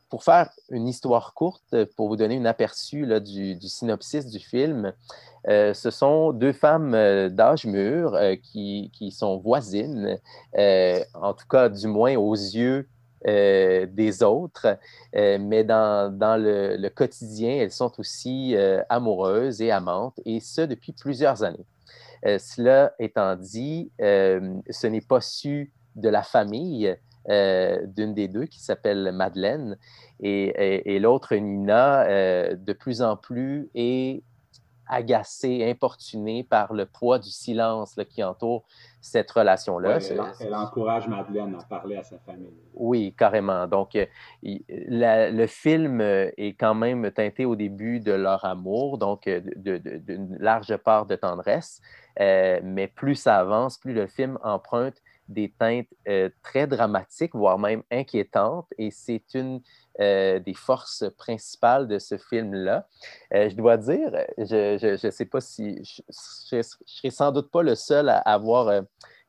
[0.08, 4.92] pour faire une histoire courte, pour vous donner un aperçu du, synopsis du film,
[5.48, 10.18] euh, ce sont deux femmes euh, d'âge mûr euh, qui, sont voisines,
[10.54, 12.88] en tout cas du moins aux yeux
[13.24, 14.78] des autres,
[15.12, 18.54] mais dans, le, quotidien, elles sont aussi
[18.88, 21.66] amoureuses et amantes, et ce depuis plusieurs années.
[22.22, 26.96] cela étant dit, ce n'est pas su de la famille,
[27.28, 29.76] euh, d'une des deux qui s'appelle Madeleine
[30.20, 34.22] et, l'autre Nina, euh, de plus en plus est
[34.88, 38.62] agacée, importunée par le poids du silence qui entoure
[39.00, 39.98] cette relation-là.
[40.38, 42.54] elle, encourage Madeleine à parler à sa famille.
[42.74, 43.66] Oui, carrément.
[43.66, 44.06] Donc, euh,
[44.44, 51.06] le film est quand même teinté au début de leur amour, donc d'une large part
[51.06, 51.80] de tendresse,
[52.20, 57.82] mais plus ça avance, plus le film emprunte des teintes euh, très dramatiques, voire même
[57.90, 59.60] inquiétantes, et c'est une
[60.00, 62.86] euh, des forces principales de ce film-là.
[63.34, 67.62] Euh, je dois dire, je ne sais pas si je ne serai sans doute pas
[67.62, 68.82] le seul à avoir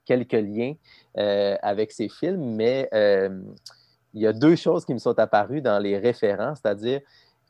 [0.06, 0.74] quelques liens
[1.16, 2.90] avec ces films, mais
[4.14, 7.02] il y a deux choses qui me sont apparues dans les référents, c'est-à-dire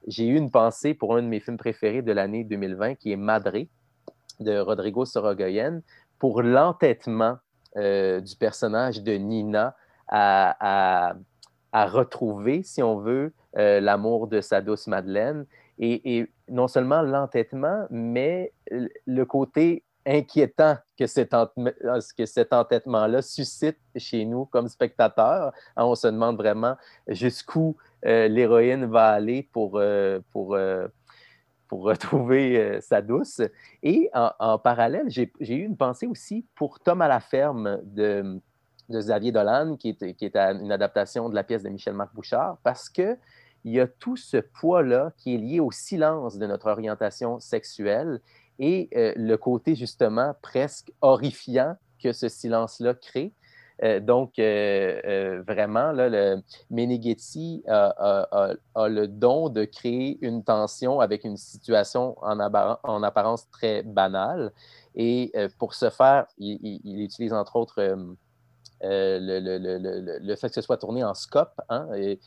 [0.07, 3.17] j'ai eu une pensée pour un de mes films préférés de l'année 2020 qui est
[3.17, 3.67] Madré
[4.39, 5.81] de Rodrigo Sorogoyen
[6.19, 7.37] pour l'entêtement
[7.75, 9.75] du personnage de Nina
[10.07, 11.15] à,
[11.73, 15.45] retrouver, si on veut, l'amour de sa douce Madeleine.
[15.79, 21.35] et non seulement l'entêtement, mais le côté inquiétant que cet,
[22.17, 25.51] que cet entêtement-là suscite chez nous comme spectateurs.
[25.75, 30.87] Hein, on se demande vraiment jusqu'où euh, l'héroïne va aller pour, euh, pour, euh,
[31.67, 33.41] pour retrouver sa douce.
[33.83, 38.39] Et en, parallèle, j'ai eu une pensée aussi pour Tom à la ferme de,
[38.89, 42.57] de Xavier Dolan, qui est, qui est une adaptation de la pièce de Michel-Marc Bouchard,
[42.63, 43.17] parce que
[43.63, 48.21] il y a tout ce poids-là qui est lié au silence de notre orientation sexuelle
[48.59, 53.33] et euh, le côté justement presque horrifiant que ce silence-là crée.
[53.83, 61.23] Euh, donc, euh, vraiment, là, le Meneghetti a, le don de créer une tension avec
[61.23, 62.39] une situation en,
[62.83, 64.51] en apparence très banale.
[64.95, 67.95] Et pour ce faire, il, utilise entre autres
[68.81, 71.61] le, fait que ce soit tourné en scope.
[71.69, 72.19] Hein, et,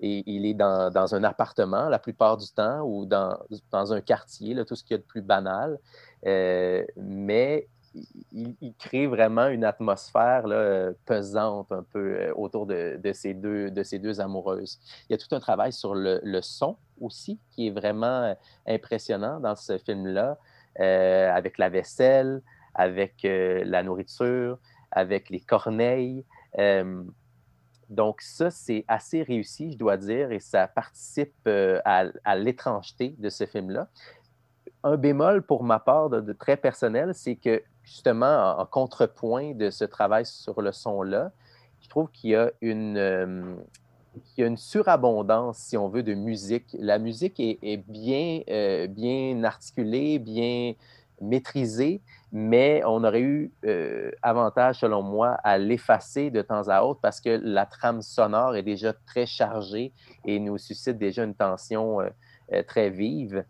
[0.00, 3.38] il est dans, un appartement la plupart du temps ou dans,
[3.72, 5.78] un quartier, tout ce qui est de plus banal.
[6.26, 7.68] Euh, mais
[8.32, 10.44] il, crée vraiment une atmosphère
[11.06, 14.80] pesante un peu euh, autour de, ces deux, de ces deux amoureuses.
[15.08, 18.34] Il y a tout un travail sur le, son aussi qui est vraiment euh,
[18.66, 20.38] impressionnant dans ce film-là,
[20.76, 22.42] avec la vaisselle,
[22.74, 24.58] avec la nourriture,
[24.90, 26.24] avec les corneilles.
[27.90, 33.28] Donc, ça, c'est assez réussi, je dois dire, et ça participe euh, à, l'étrangeté de
[33.28, 33.88] ce film-là.
[34.82, 39.84] Un bémol pour ma part de, très personnel, c'est que justement, en, contrepoint de ce
[39.84, 41.30] travail sur le son-là,
[41.80, 43.56] je trouve qu'il y a une, euh,
[44.38, 46.76] une surabondance, si on veut, de musique.
[46.78, 50.74] La musique est, bien, euh, bien articulée, bien
[51.20, 52.00] maîtrisée,
[52.32, 57.20] mais on aurait eu euh, avantage, selon moi, à l'effacer de temps à autre parce
[57.20, 59.92] que la trame sonore est déjà très chargée
[60.24, 63.44] et nous suscite déjà une tension euh, très vive.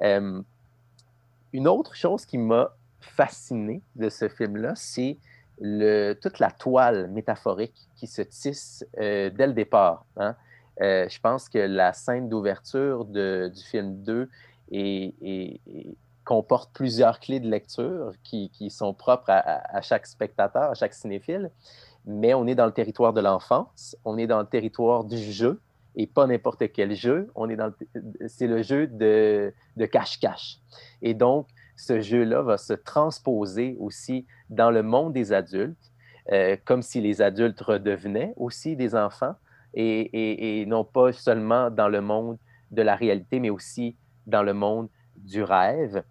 [0.00, 2.72] une autre chose qui m'a
[3.16, 5.18] fasciné de ce film-là, c'est
[5.58, 10.04] toute la toile métaphorique qui se tisse dès le départ.
[10.16, 10.34] Hein.
[10.80, 14.28] je pense que la scène d'ouverture du film 2
[14.72, 15.60] est,
[16.24, 21.50] comporte plusieurs clés de lecture qui, sont propres à, chaque spectateur, à chaque cinéphile.
[22.06, 25.60] Mais on est dans le territoire de l'enfance, on est dans le territoire du jeu,
[25.96, 27.30] et pas n'importe quel jeu.
[27.34, 27.72] On est dans
[28.26, 29.54] c'est le jeu de,
[29.90, 30.58] cache-cache.
[31.02, 31.46] Et donc,
[31.76, 35.92] ce jeu-là va se transposer aussi dans le monde des adultes,
[36.32, 39.34] euh, comme si les adultes redevenaient aussi des enfants,
[39.76, 42.38] et, et, non pas seulement dans le monde
[42.70, 43.96] de la réalité, mais aussi
[44.26, 46.04] dans le monde du rêve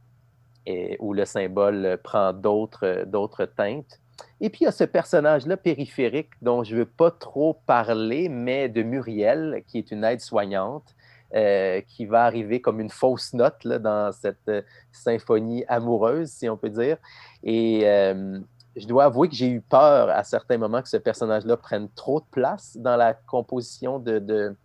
[0.99, 4.01] où le symbole prend d'autres teintes.
[4.41, 8.29] Et puis, il y a ce personnage-là périphérique dont je ne veux pas trop parler,
[8.29, 10.95] mais de Muriel, qui est une aide-soignante,
[11.35, 14.61] euh, qui va arriver comme une fausse note là, dans cette euh,
[14.91, 16.97] symphonie amoureuse, si on peut dire.
[17.43, 18.39] Et euh,
[18.75, 22.19] je dois avouer que j'ai eu peur à certains moments que ce personnage-là prenne trop
[22.19, 24.55] de place dans la composition de, de,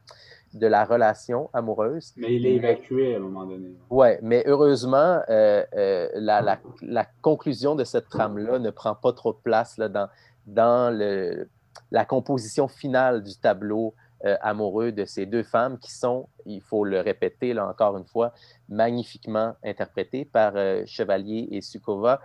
[0.52, 2.12] de la relation amoureuse.
[2.18, 3.68] Mais il est évacué à un moment donné.
[3.88, 9.78] Oui, mais heureusement, la, la, conclusion de cette trame-là ne prend pas trop de place
[9.78, 10.08] là, dans,
[10.46, 11.48] dans le,
[11.90, 13.94] la composition finale du tableau
[14.24, 18.06] euh, amoureux de ces deux femmes qui sont, il faut le répéter là encore une
[18.06, 18.32] fois,
[18.68, 20.54] magnifiquement interprétées par
[20.86, 22.20] Chevalier et Sukova,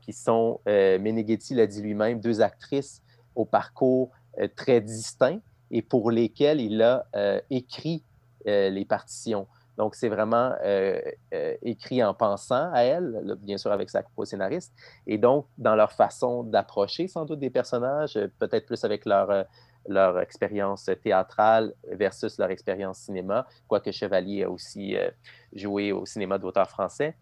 [0.00, 3.02] qui sont, Meneghetti l'a dit lui-même, deux actrices
[3.34, 4.10] au parcours
[4.56, 5.38] très distinct,
[5.72, 8.04] et pour lesquels il a euh, écrit
[8.46, 9.48] euh, les partitions.
[9.78, 11.00] Donc, c'est vraiment euh,
[11.62, 14.72] écrit en pensant à elle, bien sûr avec sa co-scénariste,
[15.06, 19.46] et donc dans leur façon d'approcher sans doute des personnages, peut-être plus avec leur,
[19.86, 24.96] leur expérience théâtrale versus leur expérience cinéma, quoique Chevalier a aussi
[25.52, 27.16] joué au cinéma d'auteur français,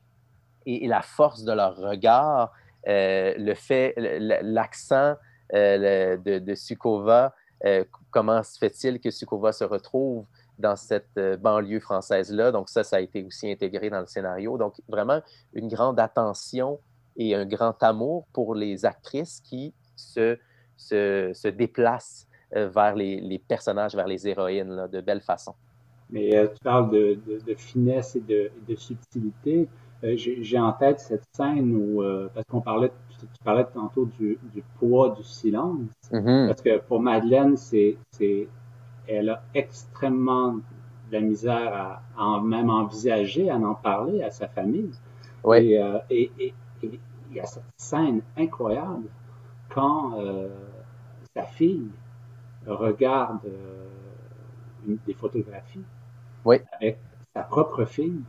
[0.67, 2.53] et, la force de leur regard,
[2.87, 5.17] le fait, l'accent
[5.53, 7.35] de, de Sukova,
[7.67, 10.27] euh, comment se fait-il que Sukova se retrouve
[10.59, 12.53] dans cette euh, banlieue française-là?
[12.53, 14.57] Donc ça, ça a été aussi intégré dans le scénario.
[14.57, 15.21] Donc vraiment
[15.53, 16.81] une grande attention
[17.17, 20.39] et un grand amour pour les actrices qui se,
[20.77, 25.55] se, déplacent euh, vers les, les, personnages, vers les héroïnes de belle façon.
[26.11, 29.69] Mais tu parles de, de, finesse et de, de subtilité.
[30.03, 32.03] J'ai en tête cette scène où,
[32.35, 35.81] parce qu'on parlait tu parlais tantôt du, du poids du silence.
[36.13, 36.47] Mhm.
[36.47, 37.97] Parce que pour Madeleine, c'est,
[39.07, 40.63] elle a extrêmement de
[41.13, 44.91] la misère à, à en- même envisager, à en parler à sa famille.
[45.45, 45.59] Oui.
[45.59, 49.09] Et, euh, et, et- et il y a cette scène incroyable
[49.71, 50.49] quand euh,
[51.35, 51.89] sa fille
[52.67, 53.89] regarde euh,
[54.87, 55.85] une- des photographies
[56.45, 56.59] Oui.
[56.73, 56.99] avec
[57.35, 58.21] sa propre fille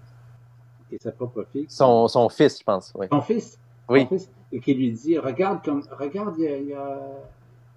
[0.92, 1.66] et sa propre fille.
[1.70, 2.92] Son, son fils, je pense.
[2.96, 3.08] Oui.
[3.12, 3.60] Son fils.
[3.90, 4.02] Oui.
[4.02, 6.98] Son fils, et qui lui dit Regarde, comme, regarde, il y a,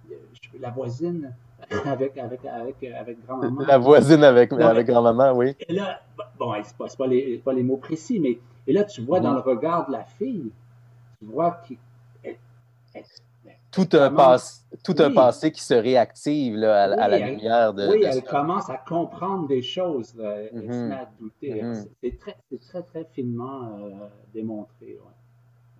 [0.09, 0.11] il
[0.57, 1.33] y la voisine
[1.85, 3.61] avec, avec, avec, avec grand-maman.
[3.65, 5.55] La voisine avec, grand-maman, oui.
[5.67, 6.01] Et là,
[6.37, 9.33] bon, c'est pas, pas, les, pas les mots précis, mais et là, tu vois dans
[9.33, 10.51] le regard de la fille,
[11.19, 11.77] tu vois qu'il.
[12.23, 12.37] elle-
[12.93, 13.03] elle-
[13.75, 15.13] Tout un, Comment- passe- tout un Oui.
[15.13, 17.87] passé qui se réactive là, à, à la elle- lumière de.
[17.89, 20.15] oui, de elle ce- commence à comprendre des choses.
[20.15, 20.35] là.
[20.37, 20.71] Elle Mhm.
[20.73, 21.61] se met à douter.
[21.61, 21.75] Mhm.
[21.75, 22.35] C'est- C'est très,
[22.69, 24.97] très, très finement euh, démontré.
[24.97, 25.13] ouais.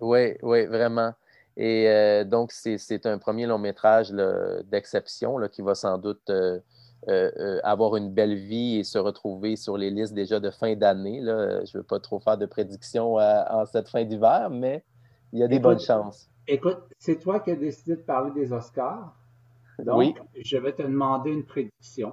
[0.00, 1.12] Oui, oui, vraiment.
[1.56, 4.10] Et euh, donc, c'est un premier long métrage
[4.70, 6.60] d'exception qui va sans doute euh,
[7.08, 10.74] euh, euh, avoir une belle vie et se retrouver sur les listes déjà de fin
[10.74, 11.20] d'année.
[11.22, 14.84] Je ne veux pas trop faire de prédictions euh, en cette fin d'hiver, mais
[15.32, 16.28] il y a des bonnes chances.
[16.48, 19.12] Écoute, c'est toi qui as décidé de parler des Oscars.
[19.78, 20.14] Donc, Oui.
[20.44, 22.12] je vais te demander une prédiction.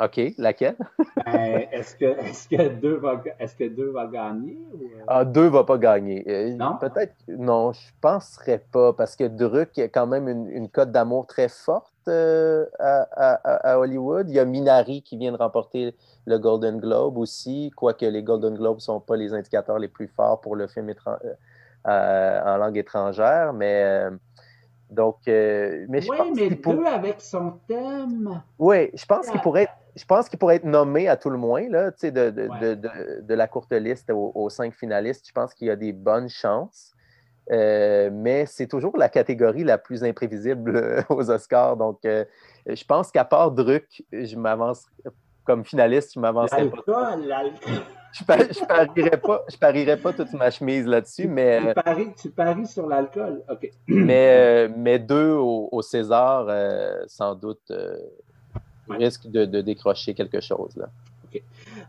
[0.00, 0.76] OK, laquelle?
[1.26, 1.94] Ben, est-ce
[2.48, 6.24] que deux va est-ce que deux va gagner ou, euh, Ah, deux va pas gagner.
[6.26, 6.76] Euh, Non?
[6.80, 11.26] Peut-être, non, je penserais pas, parce que Druck a quand même une, une cote d'amour
[11.26, 14.28] très forte euh, à, à- à Hollywood.
[14.30, 15.94] Il y a Minari qui vient de remporter
[16.26, 20.08] le Golden Globe aussi, quoique les Golden Globes ne sont pas les indicateurs les plus
[20.08, 21.34] forts pour le film étran- euh,
[21.84, 24.10] en langue étrangère, mais euh,
[24.90, 28.42] donc, euh, mais je Oui, pense mais pour- deux avec son thème.
[28.58, 29.42] oui, je pense qu'il Ouais.
[29.42, 32.48] pourrait être, je pense qu'il pourrait être nommé à tout le moins là, de, de,
[32.48, 32.58] Ouais.
[32.76, 35.26] de, de- la courte liste aux, aux cinq finalistes.
[35.26, 36.92] Je pense qu'il y a des bonnes chances.
[37.50, 41.76] Euh, mais c'est toujours la catégorie la plus imprévisible euh, aux Oscars.
[41.76, 42.24] Donc, euh,
[42.66, 44.86] je pense qu'à part Druck, je m'avance
[45.44, 46.76] comme finaliste, je m'avancerais pas.
[46.86, 47.72] L'alcool, l'alcool.
[48.12, 51.74] Je, par- je parierais pas, je parierais pas toute ma chemise là-dessus, mais, Tu euh,
[51.74, 53.42] paries, tu paries sur l'alcool.
[53.50, 53.70] OK.
[53.88, 54.28] mais,
[54.68, 57.96] euh, mais deux au, au César, euh, sans doute, euh,
[58.88, 58.96] Ouais.
[58.96, 60.76] risquent de, de décrocher quelque chose.
[60.76, 60.86] Là.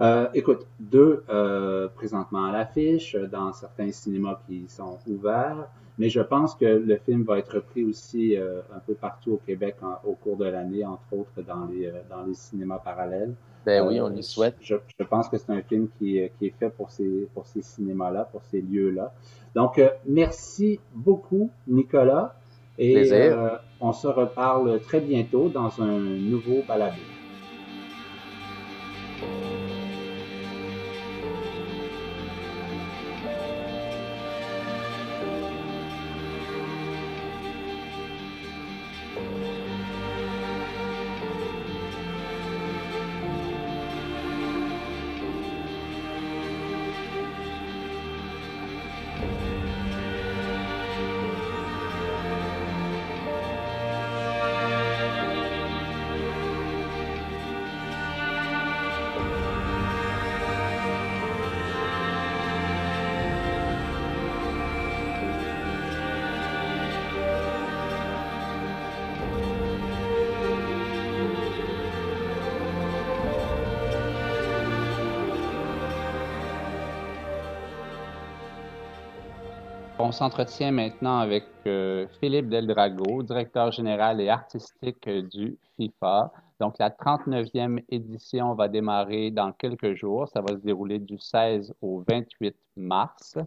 [0.02, 5.68] Euh, écoute, deux euh, présentement à l'affiche, euh, dans certains cinémas qui sont ouverts,
[5.98, 9.42] mais je pense que le film va être repris aussi euh, un peu partout au
[9.46, 13.34] Québec en- au cours de l'année, entre autres dans les, euh, dans les cinémas parallèles.
[13.66, 14.56] Ben oui, Euh, on lui souhaite.
[14.62, 17.46] Je, je pense que c'est un film qui, est- qui est fait pour ces, pour
[17.46, 19.14] ces cinémas-là, pour ces lieux-là.
[19.56, 22.36] Donc, euh, merci beaucoup, Nicolas.
[22.80, 23.38] Et Plaisir.
[23.38, 26.98] euh, on se reparle très bientôt dans un nouveau balado.
[29.24, 29.63] On
[80.14, 86.32] s'entretient maintenant avec euh, Philippe Deldrago, directeur général et artistique euh, du FIFA.
[86.60, 90.28] Donc, la 39e édition va démarrer dans quelques jours.
[90.30, 93.38] Ça va se dérouler du 16 au 28 mars.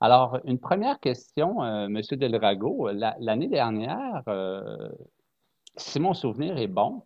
[0.00, 2.90] Alors, une première question, euh, Monsieur Deldrago.
[2.92, 4.88] La- L'année dernière, euh,
[5.76, 7.02] si mon souvenir est bon,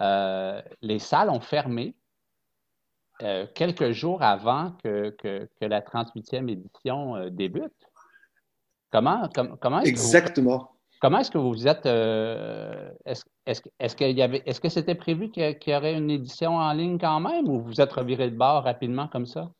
[0.00, 1.94] euh, les salles ont fermé
[3.56, 7.87] quelques jours avant que, que- que la 38e édition débute.
[8.90, 10.70] Comment, com- comment est-ce que vous- Exactement.
[11.00, 11.86] comment est-ce que vous êtes.
[11.86, 16.10] euh, est-ce, est-ce, est-ce qu'il y avait, est-ce que c'était prévu qu'il y, aurait une
[16.10, 19.50] édition en ligne quand même ou vous êtes reviré de bord rapidement comme ça?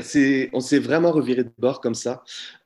[0.00, 2.22] C'est, on s'est vraiment reviré de bord comme ça.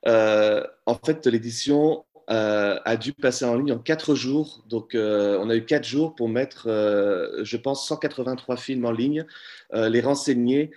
[0.07, 4.63] Euh, en fait, l'édition euh, a dû passer en ligne en quatre jours.
[4.69, 8.91] Donc, euh, on a eu quatre jours pour mettre, euh, je pense, 183 films en
[8.91, 9.25] ligne,
[9.73, 10.71] les renseigner,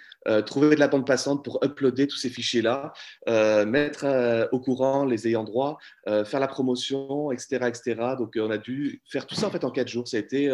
[0.47, 2.95] trouver de la bande passante pour uploader tous ces fichiers-là,
[3.67, 8.15] mettre au courant les ayants droit, faire la promotion, etc., etc.
[8.19, 10.09] Donc, on a dû faire tout ça en fait en quatre jours.
[10.09, 10.51] Ça a été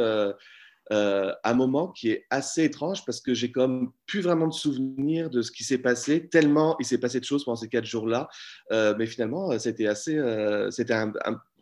[0.93, 4.53] euh, euh, un moment qui est assez étrange parce que j'ai comme plus vraiment de
[4.53, 7.85] souvenirs de ce qui s'est passé, tellement il s'est passé de choses pendant ces quatre
[7.85, 8.29] jours-là.
[8.71, 10.19] Euh, mais finalement, c'était assez,
[10.71, 10.95] c'était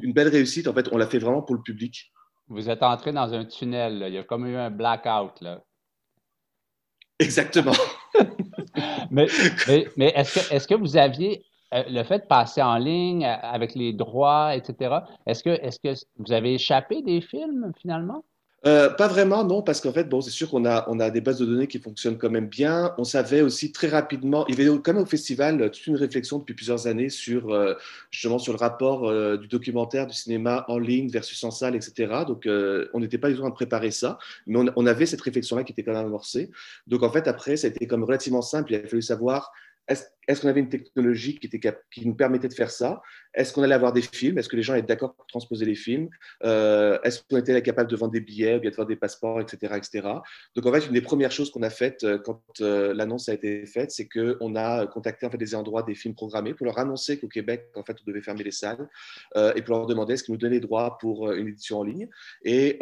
[0.00, 0.68] une belle réussite.
[0.68, 2.12] En fait, on l'a fait vraiment pour le public.
[2.48, 4.04] Vous êtes entré dans un tunnel.
[4.08, 5.40] Il y a comme eu un blackout.
[5.40, 5.62] Là.
[7.18, 7.72] Exactement.
[9.10, 9.26] mais,
[9.96, 13.36] mais, est-ce que, est que vous aviez euh, le fait de passer en ligne euh,
[13.42, 18.24] avec les droits, etc., est-ce que, est que vous avez échappé des films finalement?
[18.66, 21.22] Euh, pas vraiment, non, parce qu'en fait, bon, c'est sûr qu'on a, on a des
[21.22, 22.94] bases de données qui fonctionnent quand même bien.
[22.98, 26.38] On savait aussi très rapidement, il y avait quand même au festival toute une réflexion
[26.38, 27.56] depuis plusieurs années sur
[28.10, 32.24] justement sur le rapport du documentaire, du cinéma en ligne versus en salle, etc.
[32.26, 35.06] Donc, on n'était pas du tout en train de préparer ça, mais on, on avait
[35.06, 36.50] cette réflexion-là qui était quand même amorcée.
[36.86, 38.72] Donc, en fait, après, ça a été comme relativement simple.
[38.72, 39.52] Il a fallu savoir
[39.90, 40.04] est-ce
[40.38, 43.02] qu'on avait une technologie qui, nous permettait de faire ça?
[43.34, 44.38] Est-ce qu'on allait avoir des films?
[44.38, 46.08] Est-ce que les gens étaient d'accord pour transposer les films?
[46.44, 49.40] Euh, Est-ce qu'on était capable de vendre des billets, ou bien de vendre des passeports,
[49.40, 50.08] etc., etc.
[50.54, 53.34] Donc, en fait, une des premières choses qu'on a faites euh, quand euh, l'annonce a
[53.34, 57.18] été faite, c'est qu'on a contacté en des endroits des films programmés pour leur annoncer
[57.18, 58.88] qu'au Québec, en fait, on devait fermer les salles
[59.54, 62.08] et pour leur demander est-ce qu'ils nous donnaient les droits pour une édition en ligne.
[62.44, 62.78] Et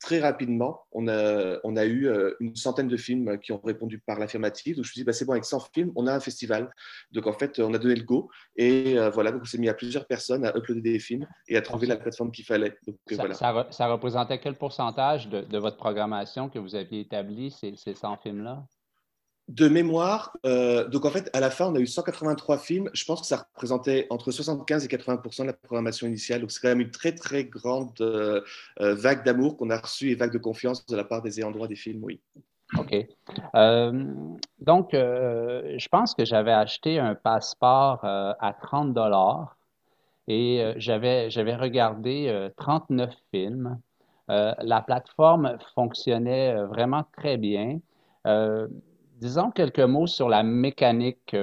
[0.00, 2.08] très rapidement, on a, on a eu
[2.40, 4.76] une centaine de films qui ont répondu par l'affirmative.
[4.76, 6.63] Donc, je me suis dit, bah, c'est bon, avec 100 films, on a un festival.
[7.12, 9.68] Donc en fait, on a donné le go et euh, voilà, donc on s'est mis
[9.68, 12.76] à plusieurs personnes à uploader des films et à trouver la plateforme qu'il fallait.
[12.86, 13.70] Donc, euh, ça, voilà.
[13.70, 18.64] ça, représentait quel pourcentage de, votre programmation que vous aviez établi, ces, ces 100 films-là?
[19.48, 22.90] De mémoire, euh, donc en fait, à la fin, on a eu 183 films.
[22.94, 26.40] Je pense que ça représentait entre 75 et 80 de la programmation initiale.
[26.40, 27.92] Donc c'est quand même une très très grande
[28.80, 31.68] vague d'amour qu'on a reçue et vague de confiance de la part des ayants droit
[31.68, 32.22] des films, oui.
[32.78, 33.06] OK.
[33.54, 34.04] Euh,
[34.60, 39.56] donc, euh, je pense que j'avais acheté un passeport euh, à 30 dollars
[40.26, 43.78] et j'avais, j'avais regardé 39 films.
[44.28, 47.78] la plateforme fonctionnait vraiment très bien.
[49.20, 51.36] disons quelques mots sur la mécanique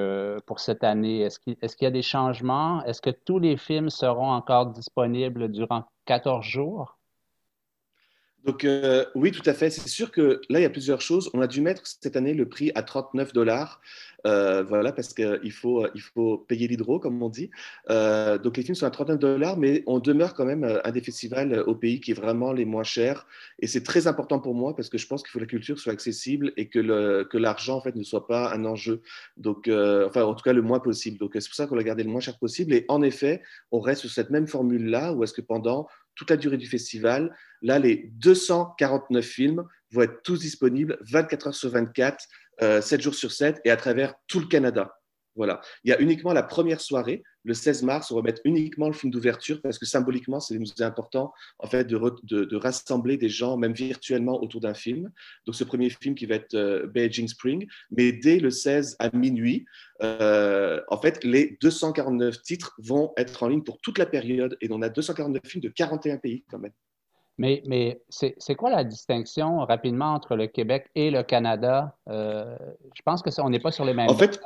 [0.47, 1.19] pour cette année.
[1.19, 2.83] Est-ce qu'il, est-ce qu'il y a des changements?
[2.85, 6.97] Est-ce que tous les films seront encore disponibles durant 14 jours?
[8.45, 9.69] Donc euh, oui, tout à fait.
[9.69, 11.29] C'est sûr que là, il y a plusieurs choses.
[11.33, 13.81] On a dû mettre cette année le prix à 39 dollars.
[14.27, 17.49] Euh, voilà, parce qu'il faut, il faut payer l'hydro, comme on dit.
[17.89, 21.01] Euh, donc les films sont à 39 dollars, mais on demeure quand même un des
[21.01, 23.25] festivals au pays qui est vraiment les moins chers.
[23.59, 25.79] Et c'est très important pour moi parce que je pense qu'il faut que la culture
[25.79, 29.01] soit accessible et que, le, que l'argent en fait ne soit pas un enjeu.
[29.37, 31.17] Donc, enfin, en tout cas, le moins possible.
[31.17, 32.73] Donc c'est pour ça qu'on l'a gardé le moins cher possible.
[32.73, 36.37] Et en effet, on reste sur cette même formule-là où est-ce que pendant toute la
[36.37, 37.35] durée du festival.
[37.61, 42.27] Là, les 249 films vont être tous disponibles 24 heures sur 24,
[42.59, 45.00] 7 euh, jours sur 7 et à travers tout le Canada.
[45.35, 45.61] Voilà.
[45.83, 48.93] Il y a uniquement la première soirée, le 16 mars, on va mettre uniquement le
[48.93, 53.73] film d'ouverture parce que symboliquement, c'est important en fait de, de, rassembler des gens, même
[53.73, 55.09] virtuellement, autour d'un film.
[55.45, 59.09] Donc, ce premier film qui va être euh, Beijing Spring, mais dès le 16 à
[59.15, 59.65] minuit,
[60.03, 64.67] euh, en fait, les 249 titres vont être en ligne pour toute la période et
[64.71, 66.73] on a 249 films de 41 pays quand même.
[67.37, 71.97] Mais, mais c'est quoi la distinction rapidement entre le Québec et le Canada?
[72.07, 72.55] Euh,
[72.93, 74.09] je pense que on n'est pas sur les mêmes.
[74.09, 74.39] En fait,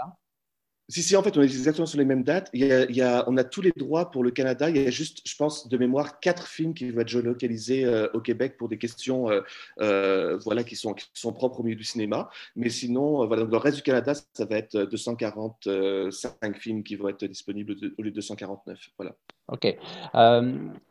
[0.88, 2.50] si, si, en fait, on est exactement sur les mêmes dates.
[2.54, 4.70] Il y, a, on a tous les droits pour le Canada.
[4.70, 8.08] Il y a juste, je pense, de mémoire, quatre films qui vont être géolocalisés euh,
[8.14, 9.42] au Québec pour des questions euh,
[9.82, 12.30] euh, voilà, qui, sont, qui sont propres au milieu du cinéma.
[12.56, 17.10] Mais sinon, voilà, dans le reste du Canada, ça va être 245 films qui vont
[17.10, 18.80] être disponibles au lieu de 249.
[18.98, 19.16] Voilà.
[19.48, 19.78] OK.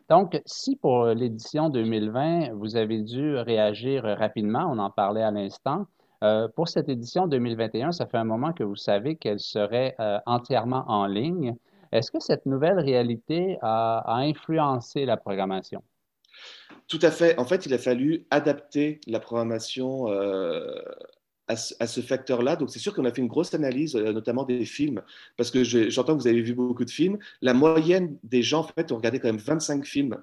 [0.08, 5.86] donc, si pour l'édition 2020, vous avez dû réagir rapidement, on en parlait à l'instant,
[6.24, 10.18] euh, pour cette édition 2021, ça fait un moment que vous savez qu'elle serait euh,
[10.24, 11.54] entièrement en ligne.
[11.92, 15.82] Est-ce que cette nouvelle réalité a, influencé la programmation?
[16.88, 17.38] Tout à fait.
[17.38, 20.80] En fait, il a fallu adapter la programmation euh,
[21.46, 22.56] à ce, facteur-là.
[22.56, 25.02] Donc, c'est sûr qu'on a fait une grosse analyse, notamment des films,
[25.36, 27.18] parce que j'entends que vous avez vu beaucoup de films.
[27.42, 30.16] La moyenne des gens, en fait, ont regardé quand même 25 films.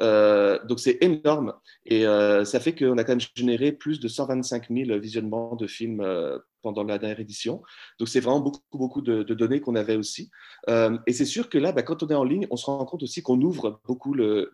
[0.00, 1.54] Euh, donc c'est énorme
[1.84, 5.66] et euh, ça fait qu'on a quand même généré plus de 125 000 visionnements de
[5.66, 6.38] films euh,
[6.72, 7.62] pendant la dernière édition.
[7.98, 10.30] Donc c'est vraiment beaucoup, beaucoup de, données qu'on avait aussi.
[10.68, 13.02] et c'est sûr que là, bah, quand on est en ligne, on se rend compte
[13.02, 14.50] aussi qu'on ouvre beaucoup le,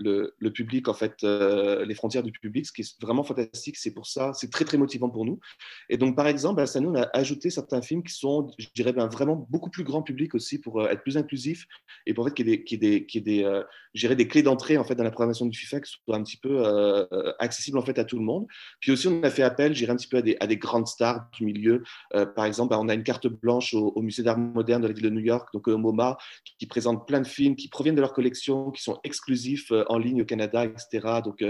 [0.55, 3.77] public, en fait, les frontières du public, ce qui est vraiment fantastique.
[3.77, 5.39] C'est pour ça, c'est très, très motivant pour nous.
[5.89, 8.69] Et donc, par exemple, bah, ça nous, on a ajouté certains films qui sont, je
[8.75, 11.67] dirais, ben, vraiment beaucoup plus grand public aussi pour être plus inclusif
[12.07, 15.05] et pour fait qu'il y ait des, des, des, des clés d'entrée en fait, dans
[15.05, 18.19] la programmation du FIFA qui soit un petit peu euh, accessible en fait à tout
[18.19, 18.47] le monde.
[18.81, 21.29] Puis aussi, on a fait appel, j'irai un petit peu à à des, grandes stars
[21.33, 21.83] du milieu,
[22.35, 25.05] par exemple, bah, on a une carte blanche au, Musée d'art moderne de la ville
[25.05, 26.17] de New York, donc au MoMA,
[26.59, 30.23] qui, présente plein de films qui proviennent de leur collection, qui sont exclusifs en ligne
[30.23, 31.21] au Canada, etc.
[31.25, 31.45] Donc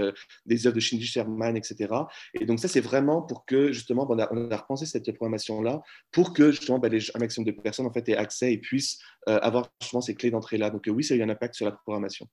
[0.45, 1.93] des œuvres de Shinji Sherman, etc.
[2.33, 5.81] Et donc ça, c'est vraiment pour que justement, on a, repensé cette programmation-là
[6.11, 10.01] pour que justement bah, un maximum de personnes en aient accès et puissent avoir justement
[10.01, 10.69] ces clés d'entrée-là.
[10.69, 12.27] Donc oui, ça a eu un impact sur la programmation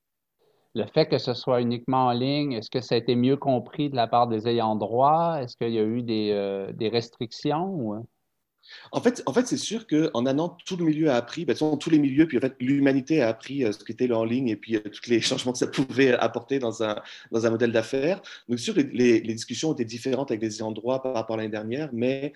[0.75, 3.91] le fait que ce soit uniquement en ligne, est-ce que ça a été mieux compris
[3.91, 5.39] de la part des ayants droit?
[5.41, 7.95] Est-ce qu'il y a eu des, euh, restrictions?
[7.95, 8.05] Hein?
[8.93, 11.55] En fait, en fait c'est sûr qu'en un an, tout le milieu a appris, ben,
[11.55, 14.49] tous les milieux, puis en fait, l'humanité a appris euh, ce qu'était le en ligne
[14.49, 16.97] et puis euh, tous les changements que ça pouvait apporter dans un,
[17.31, 18.23] dans un modèle d'affaires.
[18.49, 21.51] Donc, sûr, les, les, discussions étaient différentes avec les ayants droit par rapport à l'année
[21.51, 22.33] dernière, mais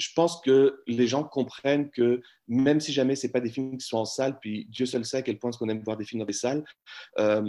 [0.00, 3.76] je pense que les gens comprennent que même si jamais ce n'est pas des films
[3.76, 6.04] qui sont en salle, puis Dieu seul sait à quel point qu'on aime voir des
[6.04, 6.64] films dans des salles,
[7.18, 7.48] euh,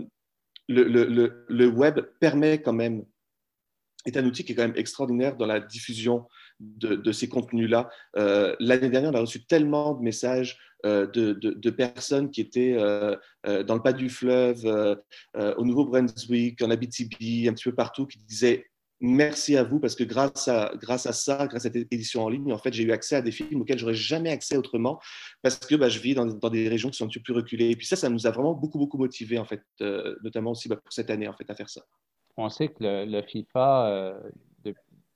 [0.67, 3.05] le, web permet quand même,
[4.05, 6.27] est un outil qui est quand même extraordinaire dans la diffusion
[6.59, 7.89] de, ces contenus-là.
[8.17, 13.75] Euh, l'année dernière, on a reçu tellement de messages euh, de, personnes qui étaient dans
[13.75, 14.99] le pas du fleuve,
[15.35, 18.70] au Nouveau-Brunswick, en Abitibi, un petit peu partout, qui disaient
[19.01, 22.29] merci à vous parce que grâce à, grâce à ça, grâce à cette édition en
[22.29, 24.99] ligne, en fait, j'ai eu accès à des films auxquels j'aurais jamais accès autrement
[25.41, 27.71] parce que bah, je vis dans, des régions qui sont un peu plus reculées.
[27.71, 30.69] Et puis ça, ça nous a vraiment beaucoup, beaucoup motivé en fait, euh, notamment aussi
[30.69, 31.81] bah, pour cette année, en fait, à faire ça.
[32.37, 34.19] On sait que le, FIFA, euh,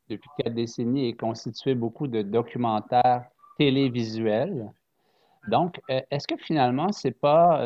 [0.09, 3.25] depuis quatre décennies, est constitué beaucoup de documentaires
[3.57, 4.71] télévisuels.
[5.47, 7.61] Donc, euh, est-ce que finalement, c'est pas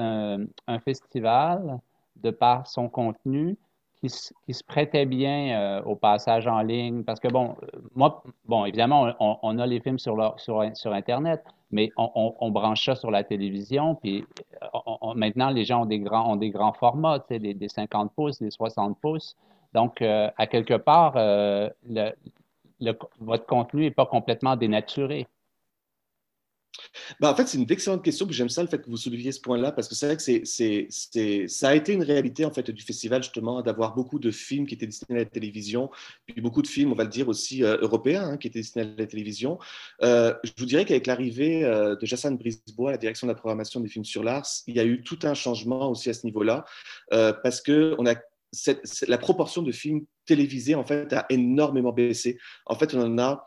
[0.68, 1.80] un festival
[2.18, 3.58] de par son contenu
[4.02, 7.04] qui, se prêtait bien euh, au passage en ligne.
[7.04, 7.56] Parce que, bon,
[7.96, 12.96] moi, bon, évidemment, on, a les films sur, sur, sur Internet, mais on, branche ça
[12.96, 13.96] sur la télévision.
[13.96, 14.26] Puis
[15.16, 18.52] maintenant, les gens ont des grands, ont des grands formats, sais, des, 50 pouces, des
[18.52, 19.36] 60 pouces.
[19.74, 22.12] Donc, euh, à quelque part, euh, le,
[23.20, 25.28] votre contenu n'est pas complètement dénaturé.
[27.20, 29.32] Bah, en fait, c'est une excellente question, puis j'aime ça le fait que vous souleviez
[29.32, 32.52] ce point-là, parce que c'est vrai que c'est, c'est, ça a été une réalité en
[32.52, 35.90] fait du festival justement d'avoir beaucoup de films qui étaient destinés à la télévision,
[36.26, 38.86] puis beaucoup de films, on va le dire aussi euh, européens, hein, qui étaient destinés
[38.86, 39.60] à la télévision.
[40.04, 43.36] Euh, je vous dirais qu'avec l'arrivée euh, de Jassan Brisbois à la direction de la
[43.36, 46.26] programmation des films sur l'art, il y a eu tout un changement aussi à ce
[46.26, 46.66] niveau-là,
[47.10, 48.16] parce que on a
[49.08, 52.40] la proportion de films télévisés en fait a énormément baissé.
[52.66, 53.46] En fait, on en a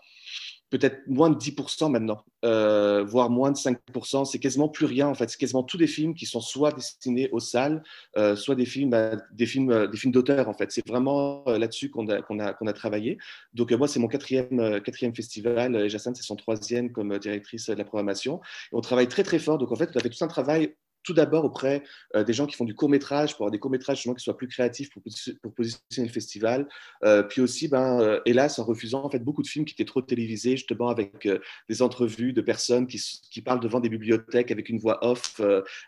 [0.73, 4.25] peut-être moins de 10% maintenant, euh, voire moins de 5%.
[4.25, 5.29] C'est quasiment plus rien en fait.
[5.29, 7.83] C'est quasiment tous des films qui sont soit destinés aux salles,
[8.17, 10.73] euh, soit des films, bah, des films, euh, des films d'auteur en fait.
[10.73, 13.19] C'est vraiment là-dessus qu'on a, qu'on a, qu'on a travaillé.
[13.53, 15.77] Donc moi, c'est mon quatrième, quatrième festival.
[15.77, 18.41] Et Jacinthe, c'est son troisième comme directrice de la programmation.
[18.73, 19.59] on travaille très très fort.
[19.59, 21.83] Donc en fait, on a fait tout un travail tout d'abord auprès
[22.17, 24.37] euh, des gens qui font du court métrage, pour avoir des courts métrages qui soient
[24.37, 25.03] plus créatifs pour,
[25.43, 26.69] pour positionner le festival.
[27.05, 29.85] Euh, puis aussi, ben, euh, hélas, en refusant en fait beaucoup de films qui étaient
[29.85, 31.29] trop télévisés, justement avec
[31.69, 33.01] des entrevues de personnes qui,
[33.31, 35.41] qui, parlent devant des bibliothèques avec une voix off,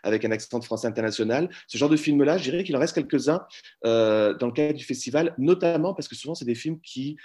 [0.03, 1.49] avec un accent de français international.
[1.67, 3.45] Ce genre de films-là, je dirais qu'il en reste quelques-uns
[3.83, 7.17] dans le cadre du festival, notamment parce que souvent c'est des films qui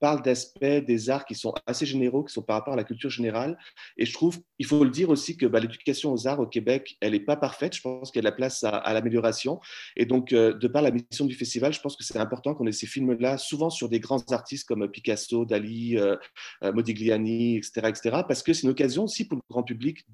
[0.00, 3.10] parle d'aspects des arts qui sont assez généraux, qui sont par rapport à la culture
[3.10, 3.58] générale.
[3.96, 6.96] Et je trouve, il faut le dire aussi que bah, l'éducation aux arts au Québec,
[7.00, 7.74] elle n'est pas parfaite.
[7.74, 9.60] Je pense qu'il y a de la place à, l'amélioration.
[9.96, 12.66] Et donc, euh, de par la mission du festival, je pense que c'est important qu'on
[12.66, 16.16] ait ces films-là, souvent sur des grands artistes comme Picasso, Dali, euh,
[16.62, 20.06] euh, Modigliani, etc., etc., parce que c'est une occasion aussi pour le grand public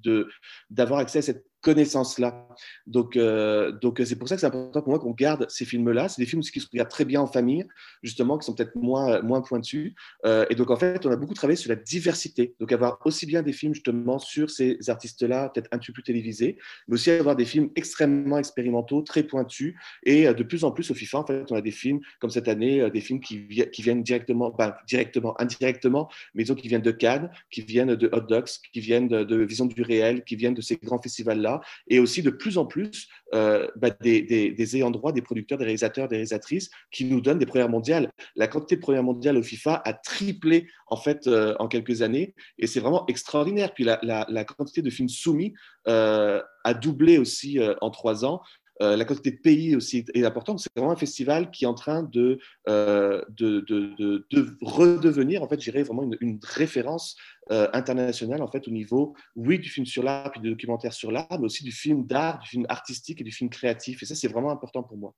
[0.69, 2.47] d'avoir accès à cette connaissance-là.
[2.85, 6.07] Donc, euh, donc c'est pour ça que c'est important pour moi qu'on garde ces films-là.
[6.07, 7.65] C'est des films qui se regardent très bien en famille,
[8.03, 9.95] justement, qui sont peut-être moins, moins pointus.
[10.27, 12.53] Euh, et donc, en fait, on a beaucoup travaillé sur la diversité.
[12.59, 16.03] Donc, avoir aussi bien des films, justement, sur ces artistes-là, peut-être un petit peu plus
[16.03, 19.73] télévisés, mais aussi avoir des films extrêmement expérimentaux, très pointus.
[20.03, 22.29] Et euh, de plus en plus, au FIFA, en fait, on a des films, comme
[22.29, 23.47] cette année, des films qui,
[23.79, 28.21] viennent directement, ben, directement, indirectement, mais disons qui viennent de Cannes, qui viennent de Hot
[28.21, 31.54] Dogs, qui viennent de Vision du réel, qui viennent de ces grands festivals-là
[31.87, 36.07] et aussi de plus en plus euh, bah, des, ayants droit, des producteurs, des réalisateurs,
[36.07, 38.11] des réalisatrices qui nous donnent des premières mondiales.
[38.35, 42.33] La quantité de premières mondiales au FIFA a triplé en fait euh, en quelques années
[42.57, 43.73] et c'est vraiment extraordinaire.
[43.73, 45.53] Puis la, quantité de films soumis
[45.87, 48.41] euh, a doublé aussi en trois ans.
[48.81, 50.59] Euh, la quantité de pays aussi est importante.
[50.59, 55.47] C'est vraiment un festival qui est en train de, euh, de, de, de, redevenir, en
[55.47, 57.15] fait, j'irais vraiment une, référence
[57.51, 61.11] euh, internationale, en fait, au niveau, oui, du film sur l'art, puis du documentaire sur
[61.11, 64.03] l'art, mais aussi du film d'art, du film artistique et du film créatif.
[64.03, 65.13] Et ça, c'est vraiment important pour moi.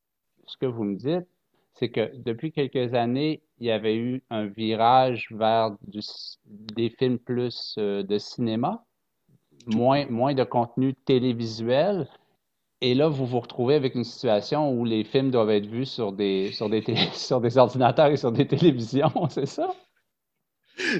[0.45, 1.27] Ce que vous me dites,
[1.73, 5.99] c'est que depuis quelques années, il y avait eu un virage vers du,
[6.45, 8.83] des films plus de cinéma,
[9.65, 12.07] moins, moins de contenu télévisuel.
[12.81, 16.11] Et là, vous vous retrouvez avec une situation où les films doivent être vus sur
[16.11, 16.83] des, sur des,
[17.57, 19.73] ordinateurs et sur des télévisions, c'est ça?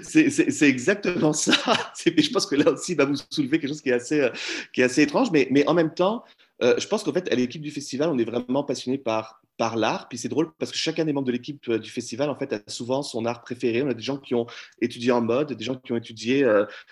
[0.02, 1.54] C'est exactement ça.
[2.04, 4.30] Je pense que là aussi, il va vous soulever quelque chose qui est assez, euh,
[4.74, 6.24] qui est assez étrange, mais, mais en même temps,
[6.64, 9.76] euh, je pense qu'en fait, à l'équipe du festival, on est vraiment passionné par, par
[9.76, 10.10] l'art.
[10.10, 12.52] Puis c'est drôle parce que chacun des membres de l'équipe euh, du festival, en fait,
[12.54, 13.84] a souvent son art préféré.
[13.84, 14.48] On a des gens qui ont
[14.82, 16.44] étudié en mode, des gens qui ont étudié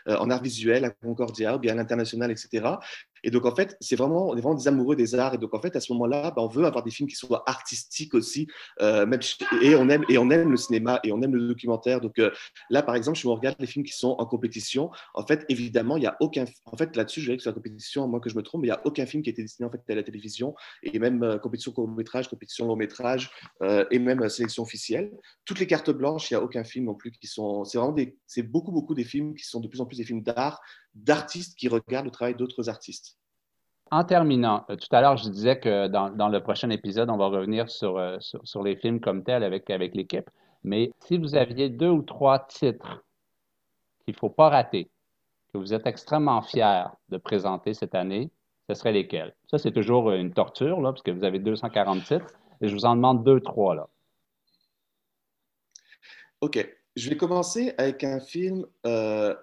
[0.05, 2.75] en art visuel à Concordia ou bien à l'international, etc.
[3.25, 5.33] Et donc, en fait, c'est vraiment, on est vraiment des amoureux des arts.
[5.33, 7.43] Et donc, en fait, à ce moment-là, ben, on veut avoir des films qui soient
[7.47, 8.47] artistiques aussi.
[8.81, 9.05] Euh,
[9.63, 12.01] et, on aime, et on aime le cinéma et on aime le documentaire.
[12.01, 12.29] Donc, euh,
[12.69, 15.97] là, par exemple, si on regarde les films qui sont en compétition, en fait, évidemment,
[15.97, 16.45] il n'y a aucun.
[16.65, 18.61] En fait, là-dessus, je dirais que c'est la compétition, à moins que je me trompe,
[18.63, 20.53] il n'y a aucun film qui a été destiné en fait, à la télévision.
[20.83, 23.31] Et même euh, compétition court-métrage, compétition long-métrage
[23.89, 25.11] et même sélection officielle.
[25.45, 27.63] Toutes les cartes blanches, il n'y a aucun film non plus qui sont.
[27.65, 28.17] C'est vraiment des.
[28.27, 30.61] C'est beaucoup, beaucoup des films qui sont de plus en plus des films d'art,
[30.95, 33.17] d'artistes qui regardent le travail d'autres artistes.
[33.91, 37.27] En terminant, euh, tout à l'heure, je disais que dans, le prochain épisode, on va
[37.27, 40.29] revenir euh, sur, sur, les films comme tels avec, avec l'équipe.
[40.63, 43.03] Mais si vous aviez deux ou trois titres
[44.03, 44.89] qu'il ne faut pas rater,
[45.53, 48.31] que vous êtes extrêmement fiers de présenter cette année,
[48.67, 49.35] ce seraient lesquels?
[49.49, 52.27] Ça, c'est toujours une torture, là, parce que vous avez 240 titres.
[52.61, 53.87] Et je vous en demande deux, trois, là.
[56.41, 56.67] OK.
[56.95, 59.35] Je vais commencer avec un film euh,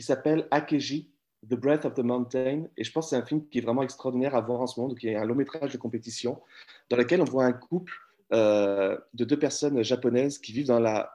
[0.00, 1.10] qui s'appelle Akeji
[1.46, 2.64] The Breath of the Mountain.
[2.78, 4.80] Et je pense que c'est un film qui est vraiment extraordinaire à voir en ce
[4.80, 4.94] moment.
[5.02, 6.40] Y a un long métrage de compétition
[6.88, 7.92] dans lequel on voit un couple
[8.32, 11.12] euh, de deux personnes japonaises qui vivent dans la,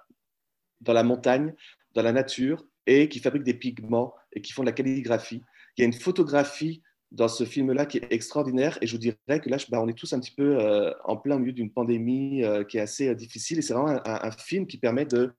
[0.82, 1.56] dans la montagne,
[1.96, 5.42] dans la nature, et qui fabriquent des pigments et qui font de la calligraphie.
[5.76, 8.78] Il y a une photographie dans ce film-là qui est extraordinaire.
[8.82, 11.18] Et je vous dirais que là, bah, on est tous un petit peu euh, en
[11.18, 13.58] plein milieu d'une pandémie euh, qui est assez difficile.
[13.58, 15.34] Et c'est vraiment un, film qui permet de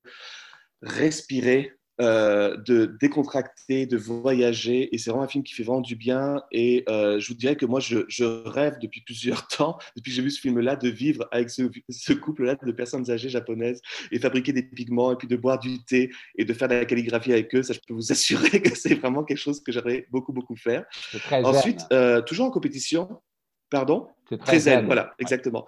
[0.83, 4.95] respirer euh, de décontracter, de voyager.
[4.95, 6.43] Et c'est vraiment un film qui fait vraiment du bien.
[6.53, 10.21] Et euh, je vous dirais que moi, je, rêve depuis plusieurs temps, depuis que j'ai
[10.21, 13.81] vu ce film-là, de vivre avec ce, couple-là de personnes âgées japonaises
[14.13, 16.85] et fabriquer des pigments et puis de boire du thé et de faire de la
[16.85, 17.63] calligraphie avec eux.
[17.63, 20.85] Ça, je peux vous assurer que c'est vraiment quelque chose que j'aimerais beaucoup, beaucoup faire.
[21.31, 23.23] Ensuite, euh, toujours en compétition.
[23.71, 24.07] Pardon?
[24.27, 25.65] Très, très zen, voilà, exactement.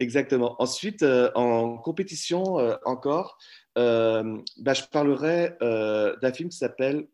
[0.00, 0.56] Exactement.
[0.60, 1.04] Ensuite,
[1.34, 3.38] en compétition encore,
[3.76, 7.06] euh, bah, je parlerai euh, d'un film qui s'appelle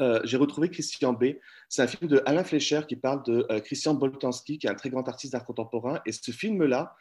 [0.00, 1.36] euh, J'ai retrouvé Christian B.
[1.68, 4.90] C'est un film de Alain Fleischer qui parle de Christian Boltanski, qui est un très
[4.90, 6.00] grand artiste d'art contemporain.
[6.06, 6.96] Et ce film-là,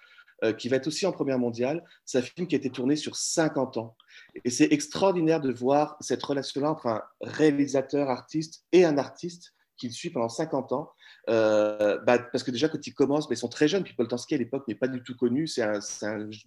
[0.58, 3.16] qui va être aussi en première mondiale, c'est un film qui a été tourné sur
[3.16, 3.96] 50 ans.
[4.44, 9.88] Et c'est extraordinaire de voir cette relation-là entre un réalisateur artiste et un artiste qui
[9.88, 10.92] le suit pendant 50 ans.
[11.30, 13.84] Euh, bah, parce que déjà, quand ils commencent, bah, ils sont très jeunes.
[13.84, 15.48] Puis Paul Tansky, à l'époque, n'est pas du tout connu.
[15.48, 15.80] C'est un,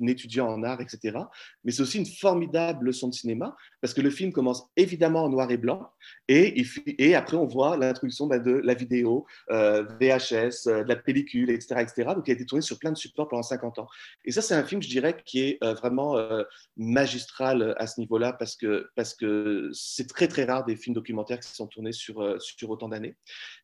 [0.06, 1.18] étudiant en art, etc.
[1.64, 5.28] Mais c'est aussi une formidable leçon de cinéma, parce que le film commence évidemment en
[5.28, 5.90] noir et blanc.
[6.28, 11.50] Et, après, on voit l'introduction bah, de la vidéo, euh, VHS, euh, de la pellicule,
[11.50, 12.12] etc., etc.
[12.14, 13.88] Donc, il a été tourné sur plein de supports pendant 50 ans.
[14.24, 16.16] Et ça, c'est un film, je dirais, qui est vraiment
[16.76, 21.40] magistral à ce niveau-là, parce que parce que c'est très, très rare des films documentaires
[21.40, 23.16] qui sont tournés sur, sur autant d'années.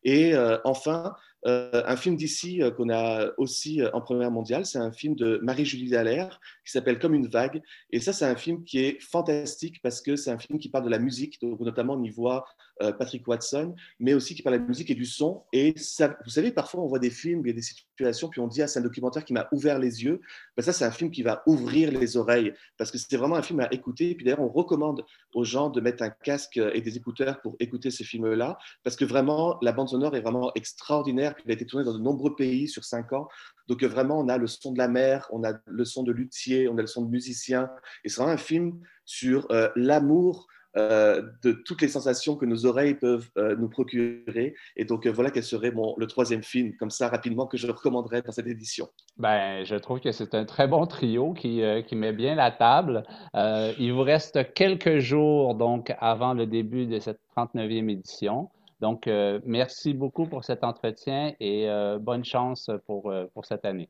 [0.03, 0.33] Et
[0.63, 1.02] enfin,
[1.45, 5.39] un film d'ici euh, qu'on a aussi euh, en première mondiale, c'est un film de
[5.43, 7.61] Marie-Julie Dallaire qui s'appelle Comme une vague.
[7.91, 10.85] Et ça, c'est un film qui est fantastique parce que c'est un film qui parle
[10.85, 12.45] de la musique, donc notamment on y voit
[12.79, 15.43] Patrick Watson, mais aussi qui parle de la musique et du son.
[15.53, 18.47] Et vous savez, parfois on voit des films, il y a des situations, puis on
[18.47, 20.21] dit ah c'est un documentaire qui m'a ouvert les yeux.
[20.57, 23.41] Ben, ça, c'est un film qui va ouvrir les oreilles parce que c'est vraiment un
[23.41, 24.11] film à écouter.
[24.11, 27.55] Et puis d'ailleurs, on recommande aux gens de mettre un casque et des écouteurs pour
[27.59, 31.13] écouter ce film-là parce que vraiment la bande sonore est vraiment extraordinaire
[31.45, 33.27] il a été tourné dans de nombreux pays sur cinq ans.
[33.67, 36.67] Donc vraiment, on a le son de la mer, on a le son de luthier,
[36.67, 37.69] on a le son de musicien.
[38.03, 42.65] Et c'est vraiment un film sur euh, l'amour euh, de toutes les sensations que nos
[42.65, 44.55] oreilles peuvent euh, nous procurer.
[44.75, 48.21] Et donc voilà quel serait mon, le troisième film, comme ça rapidement, que je recommanderais
[48.21, 48.87] dans cette édition.
[49.17, 53.03] Ben, je trouve que c'est un très bon trio qui, qui met bien la table.
[53.35, 58.49] il vous reste quelques jours donc avant le début de cette 39e édition.
[58.83, 63.63] Donc, euh, merci beaucoup pour cet entretien et euh, bonne chance pour, euh, pour cette
[63.63, 63.89] année.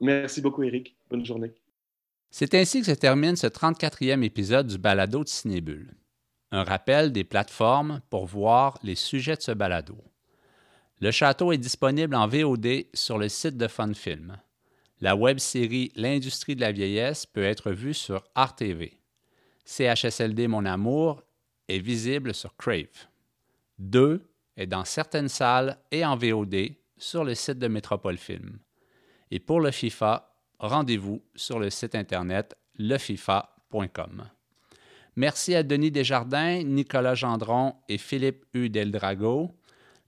[0.00, 0.96] Merci beaucoup, Eric.
[1.08, 1.52] Bonne journée.
[2.34, 5.92] C'est ainsi que se termine ce 34e épisode du balado de Cinébule.
[6.50, 9.98] Un rappel des plateformes pour voir les sujets de ce balado.
[11.00, 14.38] Le château est disponible en VOD sur le site de Funfilm.
[15.02, 18.98] La web-série L'industrie de la vieillesse peut être vue sur RTV.
[19.66, 21.22] CHSLD Mon Amour
[21.68, 23.08] est visible sur Crave.
[23.78, 24.26] 2
[24.56, 28.58] est dans certaines salles et en VOD sur le site de Métropole Film.
[29.30, 30.31] Et pour le FIFA,
[30.62, 34.28] rendez-vous sur le site internet lefifa.com.
[35.16, 38.70] Merci à Denis Desjardins, Nicolas Gendron et Philippe U.
[38.70, 39.50] Deldrago.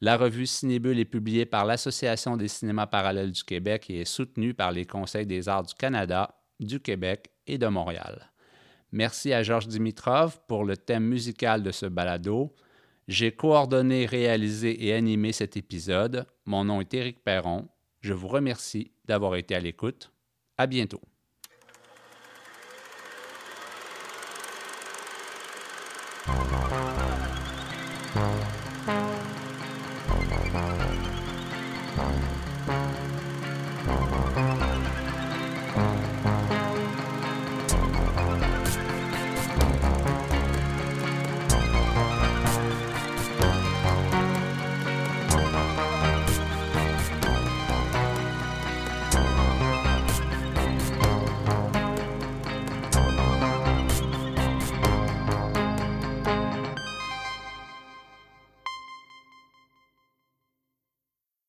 [0.00, 4.54] La revue Cinébule est publiée par l'Association des cinémas parallèles du Québec et est soutenue
[4.54, 8.30] par les Conseils des arts du Canada, du Québec et de Montréal.
[8.92, 12.54] Merci à Georges Dimitrov pour le thème musical de ce balado.
[13.08, 16.26] J'ai coordonné, réalisé et animé cet épisode.
[16.46, 17.68] Mon nom est Éric Perron.
[18.00, 20.13] Je vous remercie d'avoir été à l'écoute.
[20.58, 21.00] À bientôt.